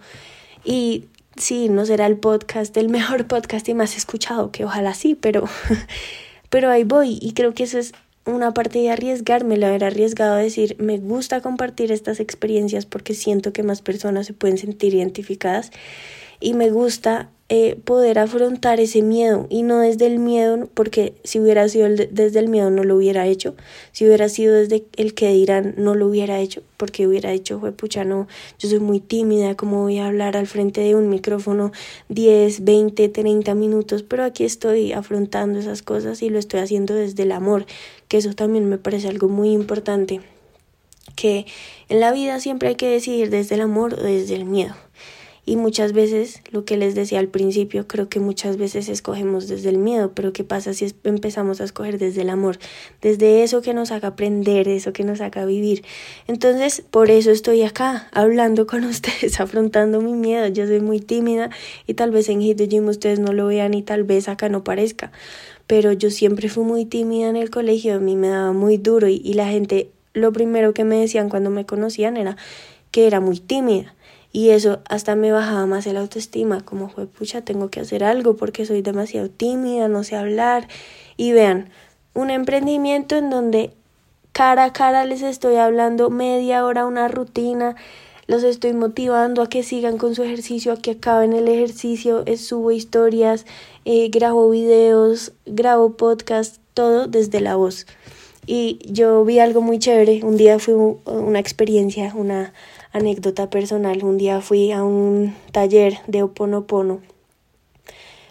Y 0.66 1.06
sí, 1.36 1.70
no 1.70 1.86
será 1.86 2.08
el 2.08 2.18
podcast, 2.18 2.76
el 2.76 2.90
mejor 2.90 3.28
podcast 3.28 3.70
y 3.70 3.76
más 3.76 3.96
escuchado, 3.96 4.52
que 4.52 4.66
ojalá 4.66 4.96
sí, 4.96 5.14
pero, 5.14 5.44
pero 6.50 6.72
ahí 6.72 6.84
voy 6.84 7.20
y 7.22 7.34
creo 7.34 7.54
que 7.54 7.66
eso 7.66 7.78
es 7.78 7.94
una 8.28 8.54
parte 8.54 8.80
de 8.80 8.92
arriesgarme, 8.92 9.56
el 9.56 9.64
haber 9.64 9.84
arriesgado 9.84 10.36
a 10.36 10.40
decir, 10.40 10.76
me 10.80 10.98
gusta 10.98 11.42
compartir 11.42 11.92
estas 11.92 12.20
experiencias 12.20 12.86
porque 12.86 13.14
siento 13.14 13.54
que 13.54 13.64
más 13.64 13.82
personas 13.82 14.28
se 14.28 14.34
pueden 14.34 14.58
sentir 14.58 14.94
identificadas 14.94 15.72
y 16.40 16.54
me 16.54 16.70
gusta 16.70 17.30
eh, 17.50 17.78
poder 17.86 18.20
afrontar 18.20 18.82
ese 18.82 19.02
miedo 19.02 19.48
y 19.50 19.64
no 19.64 19.80
desde 19.80 20.06
el 20.06 20.20
miedo, 20.20 20.68
porque 20.74 21.14
si 21.24 21.40
hubiera 21.40 21.70
sido 21.70 21.88
desde 21.88 22.40
el 22.40 22.50
miedo 22.50 22.70
no 22.72 22.84
lo 22.84 22.98
hubiera 22.98 23.26
hecho, 23.26 23.56
si 23.94 24.06
hubiera 24.06 24.28
sido 24.28 24.54
desde 24.54 24.84
el 24.98 25.14
que 25.14 25.32
dirán 25.32 25.74
no 25.78 25.96
lo 25.96 26.08
hubiera 26.08 26.42
hecho, 26.42 26.62
porque 26.76 27.08
hubiera 27.08 27.32
dicho, 27.32 27.62
pucha, 27.78 28.04
no, 28.04 28.28
yo 28.60 28.68
soy 28.68 28.82
muy 28.82 29.00
tímida, 29.00 29.56
¿cómo 29.56 29.84
voy 29.84 29.98
a 29.98 30.08
hablar 30.08 30.36
al 30.36 30.46
frente 30.46 30.82
de 30.82 30.96
un 30.96 31.08
micrófono 31.08 31.72
10, 32.10 32.66
20, 32.66 33.08
30 33.08 33.56
minutos? 33.56 34.04
Pero 34.04 34.26
aquí 34.26 34.44
estoy 34.44 34.92
afrontando 34.92 35.58
esas 35.58 35.82
cosas 35.82 36.22
y 36.22 36.30
lo 36.30 36.40
estoy 36.40 36.60
haciendo 36.60 36.96
desde 36.96 37.24
el 37.24 37.32
amor, 37.32 37.66
que 38.10 38.18
eso 38.18 38.34
también 38.34 38.68
me 38.68 38.78
parece 38.78 39.08
algo 39.08 39.30
muy 39.30 39.54
importante, 39.54 40.20
que 41.16 41.46
en 41.88 42.02
la 42.02 42.12
vida 42.12 42.42
siempre 42.42 42.68
hay 42.68 42.76
que 42.76 42.90
decidir 42.90 43.30
desde 43.30 43.56
el 43.56 43.62
amor 43.62 43.94
o 43.94 44.04
desde 44.04 44.36
el 44.36 44.44
miedo. 44.44 44.76
Y 45.50 45.56
muchas 45.56 45.94
veces, 45.94 46.42
lo 46.52 46.66
que 46.66 46.76
les 46.76 46.94
decía 46.94 47.20
al 47.20 47.30
principio, 47.30 47.88
creo 47.88 48.10
que 48.10 48.20
muchas 48.20 48.58
veces 48.58 48.90
escogemos 48.90 49.48
desde 49.48 49.70
el 49.70 49.78
miedo, 49.78 50.12
pero 50.14 50.34
¿qué 50.34 50.44
pasa 50.44 50.74
si 50.74 50.94
empezamos 51.06 51.62
a 51.62 51.64
escoger 51.64 51.98
desde 51.98 52.24
el 52.24 52.30
amor? 52.30 52.60
Desde 53.02 53.44
eso 53.44 53.62
que 53.62 53.74
nos 53.74 53.94
haga 53.94 54.10
aprender, 54.10 54.68
eso 54.68 54.92
que 54.92 55.06
nos 55.06 55.22
haga 55.22 55.46
vivir. 55.46 55.86
Entonces, 56.28 56.84
por 56.92 57.10
eso 57.10 57.32
estoy 57.32 57.64
acá, 57.64 58.10
hablando 58.12 58.68
con 58.68 58.84
ustedes, 58.84 59.40
afrontando 59.40 60.02
mi 60.02 60.12
miedo. 60.12 60.48
Yo 60.50 60.68
soy 60.68 60.82
muy 60.82 61.00
tímida 61.00 61.50
y 61.86 61.94
tal 61.94 62.12
vez 62.12 62.28
en 62.28 62.42
Hit 62.42 62.58
the 62.58 62.68
Gym 62.68 62.86
ustedes 62.90 63.20
no 63.20 63.32
lo 63.32 63.48
vean 63.48 63.74
y 63.74 63.84
tal 63.84 64.04
vez 64.04 64.28
acá 64.28 64.50
no 64.50 64.66
parezca. 64.66 65.14
Pero 65.66 65.94
yo 65.94 66.12
siempre 66.12 66.50
fui 66.50 66.66
muy 66.66 66.84
tímida 66.84 67.30
en 67.30 67.38
el 67.38 67.52
colegio, 67.52 67.96
a 67.96 68.00
mí 68.00 68.18
me 68.18 68.28
daba 68.28 68.52
muy 68.52 68.76
duro 68.76 69.08
y, 69.08 69.22
y 69.24 69.36
la 69.36 69.48
gente, 69.48 69.92
lo 70.12 70.34
primero 70.34 70.74
que 70.74 70.84
me 70.84 71.00
decían 71.00 71.30
cuando 71.30 71.52
me 71.52 71.66
conocían 71.66 72.18
era 72.18 72.36
que 72.92 73.08
era 73.08 73.22
muy 73.22 73.40
tímida 73.40 73.94
y 74.38 74.52
eso 74.52 74.82
hasta 74.88 75.16
me 75.16 75.32
bajaba 75.32 75.66
más 75.66 75.88
el 75.88 75.98
autoestima, 75.98 76.62
como 76.62 76.90
fue, 76.90 77.08
pucha, 77.08 77.42
tengo 77.42 77.72
que 77.72 77.80
hacer 77.80 78.04
algo 78.04 78.36
porque 78.36 78.68
soy 78.68 78.84
demasiado 78.84 79.32
tímida, 79.32 79.88
no 79.88 80.04
sé 80.04 80.16
hablar. 80.16 80.68
Y 81.18 81.32
vean, 81.32 81.70
un 82.14 82.30
emprendimiento 82.30 83.16
en 83.16 83.32
donde 83.32 83.72
cara 84.34 84.66
a 84.66 84.74
cara 84.74 85.06
les 85.06 85.24
estoy 85.24 85.56
hablando 85.56 86.12
media 86.12 86.64
hora, 86.66 86.86
una 86.86 87.08
rutina, 87.08 87.76
los 88.28 88.44
estoy 88.44 88.74
motivando 88.74 89.42
a 89.42 89.50
que 89.50 89.64
sigan 89.64 89.98
con 89.98 90.14
su 90.14 90.22
ejercicio, 90.22 90.72
a 90.72 90.78
que 90.80 90.92
acaben 90.92 91.34
el 91.34 91.48
ejercicio, 91.48 92.24
subo 92.38 92.70
historias, 92.70 93.48
eh, 93.86 94.08
grabo 94.10 94.52
videos, 94.52 95.32
grabo 95.48 95.94
podcast, 95.94 96.58
todo 96.76 97.08
desde 97.08 97.42
la 97.42 97.56
voz. 97.56 97.88
Y 98.46 98.78
yo 98.86 99.26
vi 99.26 99.40
algo 99.40 99.62
muy 99.62 99.80
chévere, 99.80 100.24
un 100.24 100.38
día 100.38 100.60
fue 100.60 100.76
una 100.76 101.40
experiencia, 101.40 102.14
una 102.16 102.54
anécdota 102.92 103.50
personal. 103.50 104.04
Un 104.04 104.18
día 104.18 104.42
fui 104.42 104.72
a 104.72 104.84
un 104.84 105.36
taller 105.52 106.00
de 106.08 106.24
Oponopono. 106.24 107.02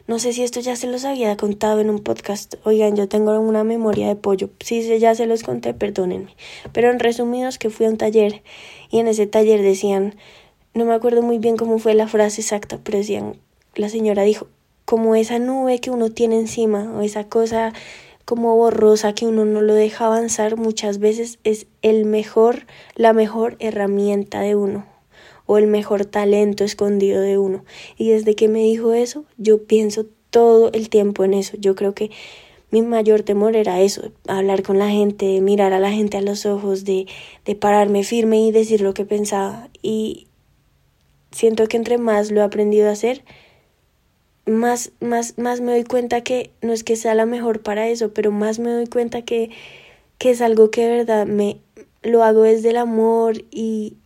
No 0.06 0.20
sé 0.20 0.32
si 0.32 0.44
esto 0.44 0.60
ya 0.60 0.76
se 0.76 0.86
los 0.86 1.04
había 1.04 1.36
contado 1.36 1.80
en 1.80 1.90
un 1.90 1.98
podcast. 1.98 2.54
Oigan, 2.62 2.94
yo 2.94 3.08
tengo 3.08 3.38
una 3.40 3.64
memoria 3.64 4.06
de 4.06 4.14
pollo. 4.14 4.50
Si 4.60 4.98
ya 5.00 5.14
se 5.16 5.26
los 5.26 5.42
conté, 5.42 5.74
perdónenme. 5.74 6.36
Pero 6.72 6.92
en 6.92 7.00
resumidos 7.00 7.58
que 7.58 7.70
fui 7.70 7.86
a 7.86 7.90
un 7.90 7.96
taller 7.96 8.42
y 8.88 9.00
en 9.00 9.08
ese 9.08 9.26
taller 9.26 9.62
decían, 9.62 10.14
no 10.74 10.84
me 10.84 10.94
acuerdo 10.94 11.22
muy 11.22 11.38
bien 11.38 11.56
cómo 11.56 11.78
fue 11.78 11.94
la 11.94 12.06
frase 12.06 12.40
exacta, 12.40 12.78
pero 12.84 12.98
decían, 12.98 13.34
la 13.74 13.88
señora 13.88 14.22
dijo, 14.22 14.46
como 14.84 15.16
esa 15.16 15.40
nube 15.40 15.80
que 15.80 15.90
uno 15.90 16.10
tiene 16.10 16.38
encima 16.38 16.92
o 16.96 17.00
esa 17.00 17.24
cosa 17.24 17.72
como 18.26 18.56
borrosa 18.56 19.14
que 19.14 19.24
uno 19.24 19.44
no 19.44 19.62
lo 19.62 19.72
deja 19.72 20.06
avanzar 20.06 20.56
muchas 20.56 20.98
veces 20.98 21.38
es 21.44 21.68
el 21.80 22.04
mejor, 22.04 22.66
la 22.96 23.12
mejor 23.12 23.56
herramienta 23.60 24.40
de 24.40 24.56
uno 24.56 24.84
o 25.46 25.58
el 25.58 25.68
mejor 25.68 26.04
talento 26.04 26.64
escondido 26.64 27.22
de 27.22 27.38
uno. 27.38 27.64
Y 27.96 28.10
desde 28.10 28.34
que 28.34 28.48
me 28.48 28.58
dijo 28.58 28.92
eso, 28.92 29.24
yo 29.38 29.62
pienso 29.62 30.06
todo 30.30 30.72
el 30.72 30.88
tiempo 30.88 31.22
en 31.22 31.34
eso. 31.34 31.56
Yo 31.56 31.76
creo 31.76 31.94
que 31.94 32.10
mi 32.72 32.82
mayor 32.82 33.22
temor 33.22 33.54
era 33.54 33.80
eso, 33.80 34.10
hablar 34.26 34.64
con 34.64 34.80
la 34.80 34.90
gente, 34.90 35.40
mirar 35.40 35.72
a 35.72 35.78
la 35.78 35.92
gente 35.92 36.16
a 36.16 36.20
los 36.20 36.46
ojos, 36.46 36.84
de, 36.84 37.06
de 37.44 37.54
pararme 37.54 38.02
firme 38.02 38.40
y 38.40 38.50
decir 38.50 38.80
lo 38.80 38.92
que 38.92 39.04
pensaba. 39.04 39.68
Y 39.82 40.26
siento 41.30 41.68
que 41.68 41.76
entre 41.76 41.96
más 41.96 42.32
lo 42.32 42.40
he 42.40 42.44
aprendido 42.44 42.88
a 42.88 42.92
hacer, 42.92 43.22
más, 44.46 44.92
más, 45.00 45.36
más 45.38 45.60
me 45.60 45.72
doy 45.72 45.84
cuenta 45.84 46.22
que 46.22 46.50
no 46.62 46.72
es 46.72 46.84
que 46.84 46.96
sea 46.96 47.14
la 47.14 47.26
mejor 47.26 47.60
para 47.62 47.88
eso, 47.88 48.12
pero 48.14 48.30
más 48.30 48.58
me 48.58 48.70
doy 48.70 48.86
cuenta 48.86 49.22
que, 49.22 49.50
que 50.18 50.30
es 50.30 50.40
algo 50.40 50.70
que 50.70 50.86
de 50.86 50.96
verdad 50.98 51.26
me 51.26 51.58
lo 52.02 52.22
hago 52.22 52.42
desde 52.42 52.70
el 52.70 52.76
amor 52.76 53.44
y 53.50 53.96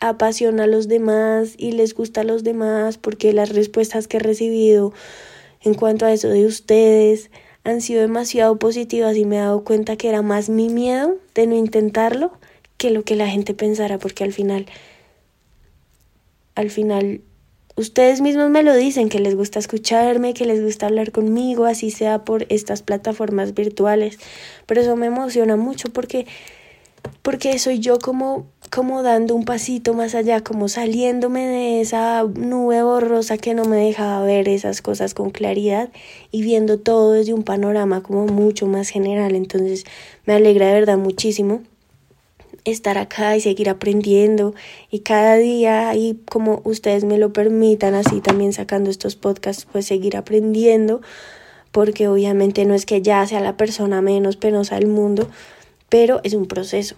apasiona 0.00 0.64
a 0.64 0.66
los 0.66 0.88
demás 0.88 1.54
y 1.58 1.72
les 1.72 1.94
gusta 1.94 2.22
a 2.22 2.24
los 2.24 2.42
demás 2.42 2.98
porque 2.98 3.32
las 3.32 3.50
respuestas 3.50 4.08
que 4.08 4.16
he 4.16 4.20
recibido 4.20 4.92
en 5.60 5.74
cuanto 5.74 6.06
a 6.06 6.12
eso 6.12 6.28
de 6.28 6.44
ustedes 6.44 7.30
han 7.62 7.80
sido 7.80 8.00
demasiado 8.00 8.58
positivas 8.58 9.16
y 9.16 9.24
me 9.24 9.36
he 9.36 9.40
dado 9.40 9.62
cuenta 9.62 9.96
que 9.96 10.08
era 10.08 10.22
más 10.22 10.48
mi 10.48 10.68
miedo 10.68 11.16
de 11.34 11.46
no 11.46 11.54
intentarlo 11.54 12.32
que 12.78 12.90
lo 12.90 13.04
que 13.04 13.14
la 13.14 13.28
gente 13.28 13.54
pensara 13.54 13.98
porque 13.98 14.24
al 14.24 14.32
final 14.32 14.66
al 16.56 16.70
final 16.70 17.20
Ustedes 17.74 18.20
mismos 18.20 18.50
me 18.50 18.62
lo 18.62 18.74
dicen, 18.74 19.08
que 19.08 19.18
les 19.18 19.34
gusta 19.34 19.58
escucharme, 19.58 20.34
que 20.34 20.44
les 20.44 20.62
gusta 20.62 20.86
hablar 20.86 21.10
conmigo, 21.10 21.64
así 21.64 21.90
sea 21.90 22.22
por 22.22 22.44
estas 22.50 22.82
plataformas 22.82 23.54
virtuales. 23.54 24.18
Pero 24.66 24.82
eso 24.82 24.94
me 24.94 25.06
emociona 25.06 25.56
mucho 25.56 25.88
porque, 25.88 26.26
porque 27.22 27.58
soy 27.58 27.78
yo 27.78 27.98
como, 27.98 28.46
como 28.70 29.02
dando 29.02 29.34
un 29.34 29.46
pasito 29.46 29.94
más 29.94 30.14
allá, 30.14 30.42
como 30.42 30.68
saliéndome 30.68 31.46
de 31.46 31.80
esa 31.80 32.24
nube 32.24 32.82
borrosa 32.82 33.38
que 33.38 33.54
no 33.54 33.64
me 33.64 33.78
dejaba 33.78 34.22
ver 34.22 34.48
esas 34.48 34.82
cosas 34.82 35.14
con 35.14 35.30
claridad 35.30 35.88
y 36.30 36.42
viendo 36.42 36.78
todo 36.78 37.12
desde 37.12 37.32
un 37.32 37.42
panorama 37.42 38.02
como 38.02 38.26
mucho 38.26 38.66
más 38.66 38.90
general. 38.90 39.34
Entonces 39.34 39.84
me 40.26 40.34
alegra 40.34 40.66
de 40.66 40.74
verdad 40.74 40.98
muchísimo 40.98 41.62
estar 42.64 42.98
acá 42.98 43.36
y 43.36 43.40
seguir 43.40 43.68
aprendiendo. 43.68 44.54
Y 44.90 45.00
cada 45.00 45.36
día 45.36 45.94
y 45.94 46.18
como 46.30 46.62
ustedes 46.64 47.04
me 47.04 47.18
lo 47.18 47.32
permitan 47.32 47.94
así 47.94 48.20
también 48.20 48.52
sacando 48.52 48.90
estos 48.90 49.16
podcasts 49.16 49.66
pues 49.70 49.86
seguir 49.86 50.16
aprendiendo 50.16 51.00
porque 51.70 52.08
obviamente 52.08 52.64
no 52.64 52.74
es 52.74 52.84
que 52.86 53.02
ya 53.02 53.26
sea 53.26 53.40
la 53.40 53.56
persona 53.56 54.02
menos 54.02 54.36
penosa 54.36 54.76
del 54.76 54.86
mundo 54.86 55.28
pero 55.88 56.20
es 56.24 56.34
un 56.34 56.46
proceso. 56.46 56.96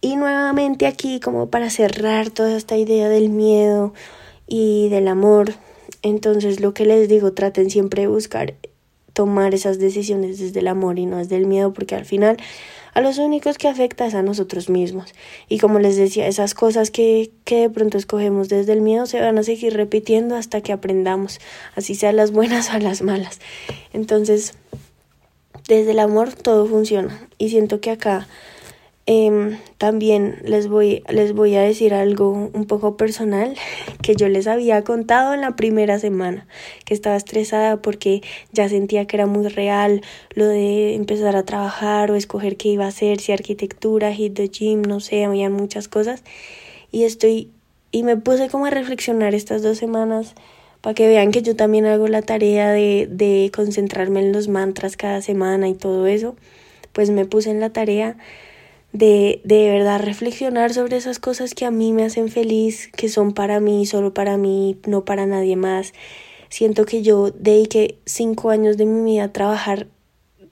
Y 0.00 0.16
nuevamente 0.16 0.86
aquí 0.86 1.20
como 1.20 1.50
para 1.50 1.70
cerrar 1.70 2.30
toda 2.30 2.56
esta 2.56 2.76
idea 2.76 3.08
del 3.08 3.28
miedo 3.28 3.92
y 4.46 4.88
del 4.88 5.08
amor 5.08 5.54
entonces 6.02 6.60
lo 6.60 6.74
que 6.74 6.86
les 6.86 7.08
digo 7.08 7.32
traten 7.32 7.70
siempre 7.70 8.02
de 8.02 8.08
buscar 8.08 8.54
tomar 9.12 9.54
esas 9.54 9.78
decisiones 9.78 10.38
desde 10.38 10.60
el 10.60 10.68
amor 10.68 10.98
y 10.98 11.06
no 11.06 11.18
desde 11.18 11.36
el 11.36 11.46
miedo 11.46 11.72
porque 11.72 11.94
al 11.94 12.04
final 12.04 12.36
a 12.94 13.00
los 13.00 13.18
únicos 13.18 13.58
que 13.58 13.68
afecta 13.68 14.06
es 14.06 14.14
a 14.14 14.22
nosotros 14.22 14.68
mismos. 14.68 15.12
Y 15.48 15.58
como 15.58 15.78
les 15.78 15.96
decía, 15.96 16.26
esas 16.26 16.54
cosas 16.54 16.90
que, 16.90 17.30
que 17.44 17.60
de 17.62 17.70
pronto 17.70 17.98
escogemos 17.98 18.48
desde 18.48 18.72
el 18.72 18.80
miedo 18.80 19.06
se 19.06 19.20
van 19.20 19.38
a 19.38 19.42
seguir 19.42 19.74
repitiendo 19.74 20.36
hasta 20.36 20.60
que 20.60 20.72
aprendamos, 20.72 21.40
así 21.76 21.94
sean 21.94 22.16
las 22.16 22.32
buenas 22.32 22.70
o 22.74 22.78
las 22.78 23.02
malas. 23.02 23.40
Entonces, 23.92 24.54
desde 25.68 25.92
el 25.92 25.98
amor 25.98 26.32
todo 26.32 26.66
funciona. 26.66 27.28
Y 27.38 27.50
siento 27.50 27.80
que 27.80 27.90
acá 27.90 28.26
Em, 29.12 29.58
también 29.76 30.36
les 30.44 30.68
voy, 30.68 31.02
les 31.08 31.32
voy 31.32 31.56
a 31.56 31.62
decir 31.62 31.94
algo 31.94 32.30
un 32.30 32.64
poco 32.66 32.96
personal 32.96 33.56
que 34.02 34.14
yo 34.14 34.28
les 34.28 34.46
había 34.46 34.84
contado 34.84 35.34
en 35.34 35.40
la 35.40 35.56
primera 35.56 35.98
semana, 35.98 36.46
que 36.84 36.94
estaba 36.94 37.16
estresada 37.16 37.82
porque 37.82 38.22
ya 38.52 38.68
sentía 38.68 39.06
que 39.06 39.16
era 39.16 39.26
muy 39.26 39.48
real 39.48 40.02
lo 40.36 40.46
de 40.46 40.94
empezar 40.94 41.34
a 41.34 41.42
trabajar 41.42 42.12
o 42.12 42.14
escoger 42.14 42.56
qué 42.56 42.68
iba 42.68 42.84
a 42.84 42.88
hacer, 42.88 43.18
si 43.18 43.32
arquitectura, 43.32 44.12
hit 44.12 44.34
the 44.34 44.46
gym, 44.46 44.82
no 44.82 45.00
sé, 45.00 45.24
había 45.24 45.50
muchas 45.50 45.88
cosas. 45.88 46.22
Y 46.92 47.02
estoy, 47.02 47.50
y 47.90 48.04
me 48.04 48.16
puse 48.16 48.48
como 48.48 48.66
a 48.66 48.70
reflexionar 48.70 49.34
estas 49.34 49.60
dos 49.60 49.76
semanas 49.76 50.36
para 50.82 50.94
que 50.94 51.08
vean 51.08 51.32
que 51.32 51.42
yo 51.42 51.56
también 51.56 51.84
hago 51.86 52.06
la 52.06 52.22
tarea 52.22 52.70
de 52.70 53.50
concentrarme 53.52 54.20
en 54.20 54.30
los 54.30 54.46
mantras 54.46 54.96
cada 54.96 55.20
semana 55.20 55.68
y 55.68 55.74
todo 55.74 56.06
eso. 56.06 56.36
Pues 56.92 57.10
me 57.10 57.24
puse 57.24 57.50
en 57.50 57.58
la 57.58 57.70
tarea 57.70 58.16
de, 58.92 59.40
de 59.44 59.70
verdad 59.70 60.00
reflexionar 60.00 60.72
sobre 60.72 60.96
esas 60.96 61.18
cosas 61.18 61.54
que 61.54 61.64
a 61.64 61.70
mí 61.70 61.92
me 61.92 62.04
hacen 62.04 62.28
feliz, 62.28 62.88
que 62.96 63.08
son 63.08 63.32
para 63.32 63.60
mí, 63.60 63.86
solo 63.86 64.14
para 64.14 64.36
mí, 64.36 64.78
no 64.86 65.04
para 65.04 65.26
nadie 65.26 65.56
más, 65.56 65.92
Siento 66.50 66.84
que 66.84 67.02
yo 67.02 67.30
dediqué 67.30 67.98
cinco 68.04 68.50
años 68.50 68.76
de 68.76 68.84
mi 68.84 69.12
vida 69.12 69.24
a 69.24 69.32
trabajar 69.32 69.86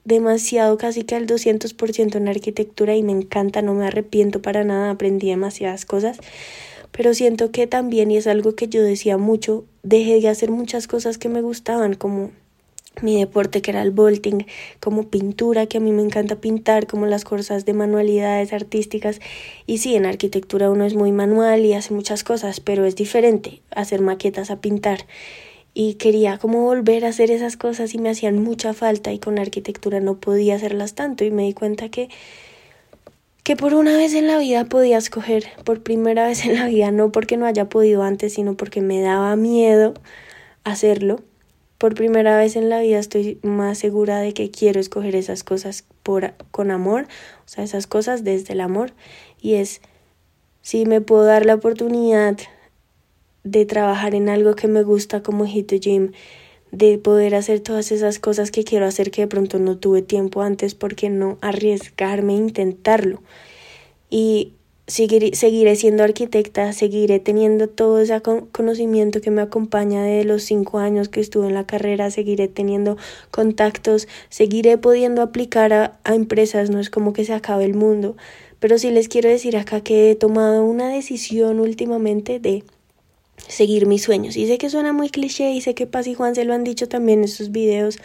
demasiado, 0.05 0.77
casi 0.77 1.03
que 1.03 1.15
al 1.15 1.27
200% 1.27 2.15
en 2.15 2.29
arquitectura 2.29 2.95
y 2.95 3.03
me 3.03 3.11
encanta, 3.11 3.61
no 3.61 3.73
me 3.73 3.85
arrepiento 3.85 4.41
para 4.41 4.63
nada, 4.63 4.91
aprendí 4.91 5.27
demasiadas 5.27 5.85
cosas, 5.85 6.17
pero 6.91 7.13
siento 7.13 7.51
que 7.51 7.67
también, 7.67 8.11
y 8.11 8.17
es 8.17 8.27
algo 8.27 8.55
que 8.55 8.69
yo 8.69 8.81
decía 8.81 9.17
mucho, 9.17 9.65
dejé 9.83 10.21
de 10.21 10.29
hacer 10.29 10.51
muchas 10.51 10.87
cosas 10.87 11.17
que 11.17 11.27
me 11.27 11.41
gustaban, 11.41 11.95
como 11.95 12.31
mi 13.01 13.19
deporte 13.19 13.61
que 13.61 13.71
era 13.71 13.81
el 13.81 13.91
vaulting, 13.91 14.45
como 14.79 15.09
pintura, 15.09 15.65
que 15.65 15.77
a 15.77 15.81
mí 15.81 15.91
me 15.91 16.01
encanta 16.01 16.35
pintar, 16.35 16.87
como 16.87 17.05
las 17.05 17.23
cosas 17.23 17.65
de 17.65 17.73
manualidades 17.73 18.53
artísticas. 18.53 19.19
Y 19.65 19.79
sí, 19.79 19.95
en 19.95 20.05
arquitectura 20.05 20.69
uno 20.69 20.85
es 20.85 20.95
muy 20.95 21.11
manual 21.11 21.65
y 21.65 21.73
hace 21.73 21.93
muchas 21.93 22.23
cosas, 22.23 22.59
pero 22.59 22.85
es 22.85 22.95
diferente 22.95 23.61
hacer 23.71 24.01
maquetas 24.01 24.51
a 24.51 24.61
pintar. 24.61 25.05
Y 25.73 25.95
quería 25.95 26.37
como 26.37 26.63
volver 26.63 27.05
a 27.05 27.09
hacer 27.09 27.31
esas 27.31 27.55
cosas 27.55 27.93
y 27.93 27.99
me 27.99 28.09
hacían 28.09 28.41
mucha 28.41 28.73
falta 28.73 29.13
y 29.13 29.19
con 29.19 29.39
arquitectura 29.39 29.99
no 29.99 30.19
podía 30.19 30.55
hacerlas 30.55 30.95
tanto 30.95 31.23
y 31.23 31.31
me 31.31 31.43
di 31.43 31.53
cuenta 31.53 31.89
que 31.89 32.09
que 33.43 33.55
por 33.55 33.73
una 33.73 33.97
vez 33.97 34.13
en 34.13 34.27
la 34.27 34.37
vida 34.37 34.65
podía 34.65 34.99
escoger, 34.99 35.45
por 35.63 35.81
primera 35.81 36.27
vez 36.27 36.45
en 36.45 36.53
la 36.53 36.67
vida, 36.67 36.91
no 36.91 37.11
porque 37.11 37.35
no 37.35 37.47
haya 37.47 37.67
podido 37.67 38.03
antes, 38.03 38.33
sino 38.35 38.55
porque 38.55 38.79
me 38.79 39.01
daba 39.01 39.35
miedo 39.35 39.95
hacerlo 40.63 41.21
por 41.79 41.95
primera 41.95 42.37
vez 42.37 42.57
en 42.57 42.69
la 42.69 42.81
vida 42.81 42.99
estoy 42.99 43.39
más 43.41 43.79
segura 43.79 44.19
de 44.19 44.33
que 44.33 44.51
quiero 44.51 44.81
escoger 44.81 45.15
esas 45.15 45.43
cosas 45.45 45.85
con 46.51 46.71
amor, 46.71 47.07
o 47.45 47.47
sea, 47.47 47.63
esas 47.63 47.87
cosas 47.87 48.23
desde 48.23 48.53
el 48.53 48.61
amor. 48.61 48.91
Y 49.41 49.55
es, 49.55 49.81
si 50.61 50.85
me 50.85 50.99
puedo 50.99 51.23
dar 51.23 51.45
la 51.45 51.55
oportunidad 51.55 52.37
de 53.45 53.65
trabajar 53.65 54.13
en 54.13 54.27
algo 54.27 54.55
que 54.55 54.67
me 54.67 54.83
gusta 54.83 55.23
como 55.23 55.45
Hit 55.45 55.67
the 55.67 55.79
Gym, 55.79 56.11
de 56.71 56.97
poder 56.97 57.33
hacer 57.33 57.61
todas 57.61 57.93
esas 57.93 58.19
cosas 58.19 58.51
que 58.51 58.65
quiero 58.65 58.85
hacer 58.85 59.09
que 59.09 59.21
de 59.21 59.27
pronto 59.27 59.57
no 59.57 59.77
tuve 59.77 60.01
tiempo 60.01 60.41
antes, 60.41 60.75
porque 60.75 61.09
no 61.09 61.37
arriesgarme 61.39 62.33
a 62.33 62.37
intentarlo? 62.37 63.23
Y 64.09 64.53
seguiré, 64.89 65.75
siendo 65.75 66.03
arquitecta, 66.03 66.73
seguiré 66.73 67.19
teniendo 67.19 67.69
todo 67.69 67.99
ese 67.99 68.19
conocimiento 68.51 69.21
que 69.21 69.29
me 69.31 69.41
acompaña 69.41 70.03
de 70.03 70.23
los 70.23 70.43
cinco 70.43 70.79
años 70.79 71.09
que 71.09 71.21
estuve 71.21 71.47
en 71.47 71.53
la 71.53 71.65
carrera, 71.65 72.09
seguiré 72.09 72.47
teniendo 72.47 72.97
contactos, 73.29 74.07
seguiré 74.29 74.77
pudiendo 74.77 75.21
aplicar 75.21 75.73
a, 75.73 75.99
a 76.03 76.15
empresas, 76.15 76.69
no 76.69 76.79
es 76.79 76.89
como 76.89 77.13
que 77.13 77.23
se 77.23 77.33
acabe 77.33 77.65
el 77.65 77.75
mundo, 77.75 78.17
pero 78.59 78.79
sí 78.79 78.89
les 78.89 79.07
quiero 79.07 79.29
decir 79.29 79.57
acá 79.57 79.81
que 79.81 80.11
he 80.11 80.15
tomado 80.15 80.63
una 80.63 80.89
decisión 80.89 81.59
últimamente 81.59 82.39
de 82.39 82.63
seguir 83.47 83.85
mis 83.85 84.01
sueños. 84.01 84.35
Y 84.35 84.47
sé 84.47 84.57
que 84.57 84.69
suena 84.69 84.91
muy 84.91 85.09
cliché 85.09 85.51
y 85.51 85.61
sé 85.61 85.75
que 85.75 85.87
Paz 85.87 86.07
y 86.07 86.15
Juan 86.15 86.33
se 86.33 86.45
lo 86.45 86.53
han 86.53 86.63
dicho 86.63 86.89
también 86.89 87.21
en 87.21 87.27
sus 87.27 87.51
videos, 87.51 87.99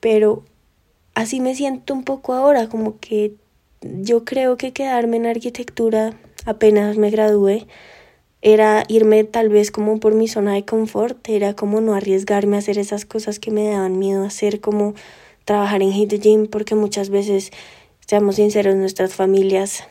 pero 0.00 0.42
así 1.14 1.40
me 1.40 1.54
siento 1.54 1.94
un 1.94 2.02
poco 2.02 2.34
ahora, 2.34 2.68
como 2.68 2.98
que 2.98 3.34
yo 3.82 4.24
creo 4.24 4.56
que 4.56 4.72
quedarme 4.72 5.16
en 5.16 5.26
arquitectura 5.26 6.14
apenas 6.46 6.96
me 6.96 7.10
gradué 7.10 7.66
era 8.42 8.82
irme 8.88 9.22
tal 9.22 9.48
vez 9.48 9.70
como 9.70 10.00
por 10.00 10.14
mi 10.14 10.26
zona 10.26 10.54
de 10.54 10.64
confort, 10.64 11.28
era 11.28 11.54
como 11.54 11.80
no 11.80 11.94
arriesgarme 11.94 12.56
a 12.56 12.58
hacer 12.58 12.76
esas 12.76 13.04
cosas 13.04 13.38
que 13.38 13.52
me 13.52 13.68
daban 13.68 14.00
miedo 14.00 14.24
hacer, 14.24 14.60
como 14.60 14.94
trabajar 15.44 15.80
en 15.80 15.92
Hit 15.92 16.12
Gym, 16.20 16.48
porque 16.48 16.74
muchas 16.74 17.08
veces, 17.08 17.52
seamos 18.04 18.36
sinceros, 18.36 18.74
nuestras 18.74 19.14
familias 19.14 19.84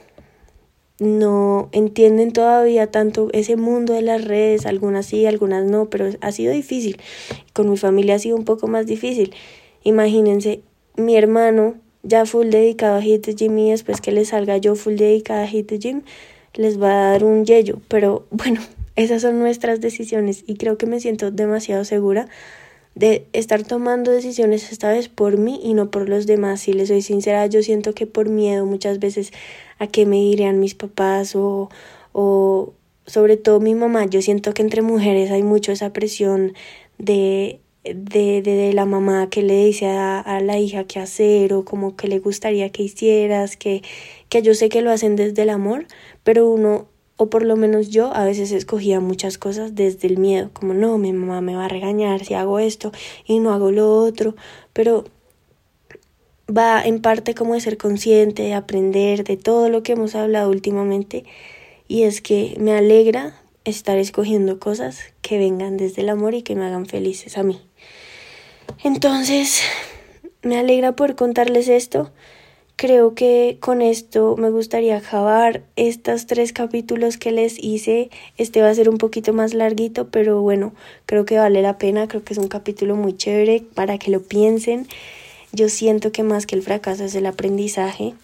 no 1.00 1.69
entienden 1.71 2.33
todavía 2.33 2.91
tanto 2.91 3.29
ese 3.31 3.55
mundo 3.55 3.93
de 3.93 4.01
las 4.01 4.24
redes, 4.24 4.65
algunas 4.65 5.05
sí, 5.05 5.25
algunas 5.25 5.65
no, 5.65 5.89
pero 5.89 6.10
ha 6.19 6.31
sido 6.33 6.53
difícil. 6.53 7.01
Con 7.53 7.69
mi 7.69 7.77
familia 7.77 8.15
ha 8.15 8.19
sido 8.19 8.36
un 8.36 8.45
poco 8.45 8.67
más 8.67 8.86
difícil. 8.86 9.33
Imagínense, 9.83 10.62
mi 10.98 11.15
hermano 11.15 11.75
ya 12.03 12.25
full 12.25 12.50
dedicado 12.50 12.98
a 12.98 13.01
Hit 13.01 13.25
the 13.25 13.34
Gym 13.34 13.58
y 13.58 13.72
después 13.72 14.01
que 14.01 14.12
le 14.12 14.25
salga 14.25 14.58
yo 14.58 14.75
full 14.75 14.96
dedicada 14.96 15.43
a 15.43 15.48
Hit 15.48 15.67
the 15.67 15.79
Gym, 15.79 16.01
les 16.53 16.81
va 16.81 16.91
a 16.91 17.12
dar 17.12 17.24
un 17.24 17.46
yello. 17.46 17.79
Pero 17.88 18.25
bueno, 18.31 18.62
esas 18.95 19.21
son 19.21 19.39
nuestras 19.39 19.82
decisiones 19.82 20.43
y 20.47 20.56
creo 20.56 20.78
que 20.78 20.86
me 20.86 20.99
siento 20.99 21.32
demasiado 21.32 21.86
segura 21.86 22.28
de 22.93 23.25
estar 23.32 23.63
tomando 23.63 24.12
decisiones 24.12 24.71
esta 24.71 24.91
vez 24.91 25.08
por 25.08 25.38
mí 25.38 25.62
y 25.63 25.73
no 25.73 25.91
por 25.91 26.10
los 26.10 26.25
demás. 26.25 26.62
Si 26.62 26.73
les 26.73 26.89
soy 26.89 27.02
sincera, 27.02 27.45
yo 27.47 27.63
siento 27.63 27.93
que 27.93 28.06
por 28.06 28.30
miedo 28.30 28.65
muchas 28.65 28.99
veces 28.99 29.32
a 29.80 29.88
qué 29.88 30.06
me 30.06 30.17
dirían 30.17 30.60
mis 30.60 30.75
papás 30.75 31.36
o, 31.36 31.69
o 32.12 32.73
sobre 33.06 33.38
todo 33.38 33.60
mi 33.60 33.75
mamá, 33.75 34.06
yo 34.06 34.21
siento 34.21 34.54
que 34.54 34.62
entre 34.62 34.82
mujeres 34.82 35.32
hay 35.32 35.43
mucho 35.43 35.71
esa 35.71 35.93
presión 35.93 36.54
de 36.97 37.60
de, 37.84 38.41
de, 38.41 38.74
la 38.74 38.86
mamá 38.86 39.30
que 39.30 39.41
le 39.41 39.65
dice 39.65 39.88
a, 39.88 40.20
a, 40.20 40.39
la 40.39 40.60
hija 40.60 40.84
qué 40.84 41.00
hacer 41.00 41.54
o 41.54 41.65
como 41.65 41.96
que 41.96 42.08
le 42.08 42.20
gustaría 42.20 42.72
que 42.72 42.84
hicieras, 42.84 43.58
que, 43.58 43.82
que 44.30 44.41
yo 44.41 44.54
sé 44.54 44.70
que 44.70 44.82
lo 44.82 44.91
hacen 44.91 45.15
desde 45.15 45.41
el 45.44 45.50
amor, 45.50 45.88
pero 46.24 46.50
uno, 46.50 46.88
o 47.17 47.30
por 47.30 47.44
lo 47.44 47.56
menos 47.56 47.89
yo, 47.89 48.13
a 48.13 48.26
veces 48.26 48.52
escogía 48.52 49.00
muchas 49.00 49.38
cosas 49.38 49.76
desde 49.76 50.08
el 50.08 50.17
miedo, 50.17 50.52
como 50.54 50.74
no, 50.74 50.98
mi 50.98 51.12
mamá 51.13 51.41
me 51.41 51.56
va 51.56 51.65
a 51.65 51.70
regañar 51.70 52.24
si 52.24 52.36
hago 52.36 52.60
esto 52.60 52.91
y 53.26 53.39
no 53.39 53.54
hago 53.54 53.72
lo 53.72 53.94
otro, 53.96 54.36
pero 54.74 55.06
va 56.56 56.84
en 56.84 57.02
parte 57.02 57.34
como 57.34 57.54
de 57.56 57.62
ser 57.62 57.78
consciente, 57.78 58.44
de 58.44 58.54
aprender 58.54 59.24
de 59.24 59.38
todo 59.38 59.70
lo 59.70 59.84
que 59.84 59.94
hemos 59.94 60.15
hablado 60.15 60.50
últimamente 60.50 61.26
y 61.88 62.04
es 62.04 62.22
que 62.22 62.56
me 62.60 62.74
alegra 62.74 63.41
estar 63.65 63.98
escogiendo 63.98 64.60
cosas 64.60 65.13
que 65.22 65.38
vengan 65.38 65.78
desde 65.78 66.02
el 66.02 66.10
amor 66.10 66.34
y 66.34 66.41
que 66.41 66.56
me 66.56 66.65
hagan 66.65 66.86
felices 66.86 67.38
a 67.38 67.44
mí. 67.44 67.60
Entonces, 68.84 69.62
me 70.41 70.58
alegra 70.58 70.93
por 70.93 71.15
contarles 71.15 71.67
esto. 71.67 72.12
Creo 72.76 73.13
que 73.13 73.58
con 73.60 73.84
esto 73.84 74.36
me 74.38 74.50
gustaría 74.50 74.97
acabar 74.97 75.62
estos 75.76 76.26
tres 76.26 76.52
capítulos 76.52 77.17
que 77.17 77.32
les 77.32 77.63
hice. 77.63 78.10
Este 78.38 78.63
va 78.63 78.69
a 78.69 78.74
ser 78.74 78.89
un 78.89 78.97
poquito 78.97 79.34
más 79.34 79.54
larguito, 79.54 80.08
pero 80.10 80.41
bueno, 80.41 80.74
creo 81.06 81.24
que 81.26 81.38
vale 81.38 81.62
la 81.62 81.78
pena. 81.78 82.08
Creo 82.08 82.24
que 82.24 82.34
es 82.34 82.39
un 82.39 82.47
capítulo 82.47 82.95
muy 82.95 83.15
chévere 83.15 83.63
para 83.76 84.00
que 84.00 84.10
lo 84.10 84.24
piensen. 84.24 84.88
Yo 85.52 85.69
siento 85.69 86.12
que 86.12 86.24
más 86.24 86.47
que 86.47 86.56
el 86.56 86.63
fracaso 86.63 87.04
es 87.04 87.13
el 87.13 87.28
aprendizaje. 87.28 88.15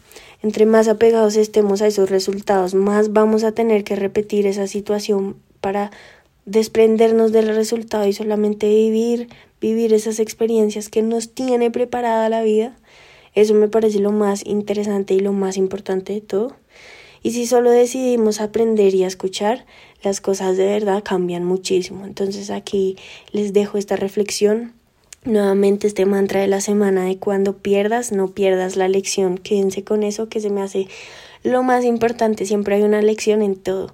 Entre 0.42 0.66
más 0.66 0.88
apegados 0.88 1.36
estemos 1.36 1.84
a 1.84 1.88
esos 1.88 2.10
resultados, 2.10 2.74
más 2.74 3.14
vamos 3.14 3.44
a 3.44 3.52
tener 3.52 3.84
que 3.84 3.96
repetir 3.96 4.48
esa 4.48 4.66
situación 4.66 5.36
para 5.62 5.92
desprendernos 6.48 7.34
del 7.34 7.54
resultado 7.54 8.08
y 8.08 8.14
solamente 8.14 8.68
vivir, 8.68 9.28
vivir 9.60 9.94
esas 9.94 10.20
experiencias 10.20 10.88
que 10.88 11.02
nos 11.02 11.34
tiene 11.34 11.70
preparada 11.70 12.30
la 12.30 12.42
vida. 12.42 12.76
Eso 13.36 13.54
me 13.54 13.68
parece 13.68 14.00
lo 14.00 14.14
más 14.14 14.46
interesante 14.46 15.14
y 15.14 15.20
lo 15.20 15.34
más 15.34 15.58
importante 15.58 16.14
de 16.14 16.22
todo. 16.22 16.56
Y 17.22 17.32
si 17.32 17.46
solo 17.46 17.70
decidimos 17.70 18.40
aprender 18.40 18.96
y 18.96 19.04
escuchar, 19.04 19.66
las 20.04 20.22
cosas 20.22 20.56
de 20.56 20.66
verdad 20.66 21.04
cambian 21.04 21.44
muchísimo. 21.44 22.06
Entonces 22.06 22.50
aquí 22.50 22.96
les 23.34 23.52
dejo 23.52 23.78
esta 23.78 23.98
reflexión. 23.98 24.74
Nuevamente 25.26 25.88
este 25.88 26.06
mantra 26.06 26.40
de 26.40 26.48
la 26.48 26.62
semana 26.62 27.04
de 27.04 27.18
cuando 27.18 27.58
pierdas, 27.58 28.14
no 28.14 28.30
pierdas 28.30 28.78
la 28.78 28.88
lección. 28.88 29.38
Quédense 29.38 29.84
con 29.84 30.04
eso 30.04 30.30
que 30.30 30.40
se 30.40 30.50
me 30.50 30.62
hace 30.62 30.88
lo 31.44 31.62
más 31.62 31.84
importante. 31.84 32.46
Siempre 32.46 32.76
hay 32.76 32.84
una 32.84 33.02
lección 33.02 33.42
en 33.42 33.58
todo 33.58 33.94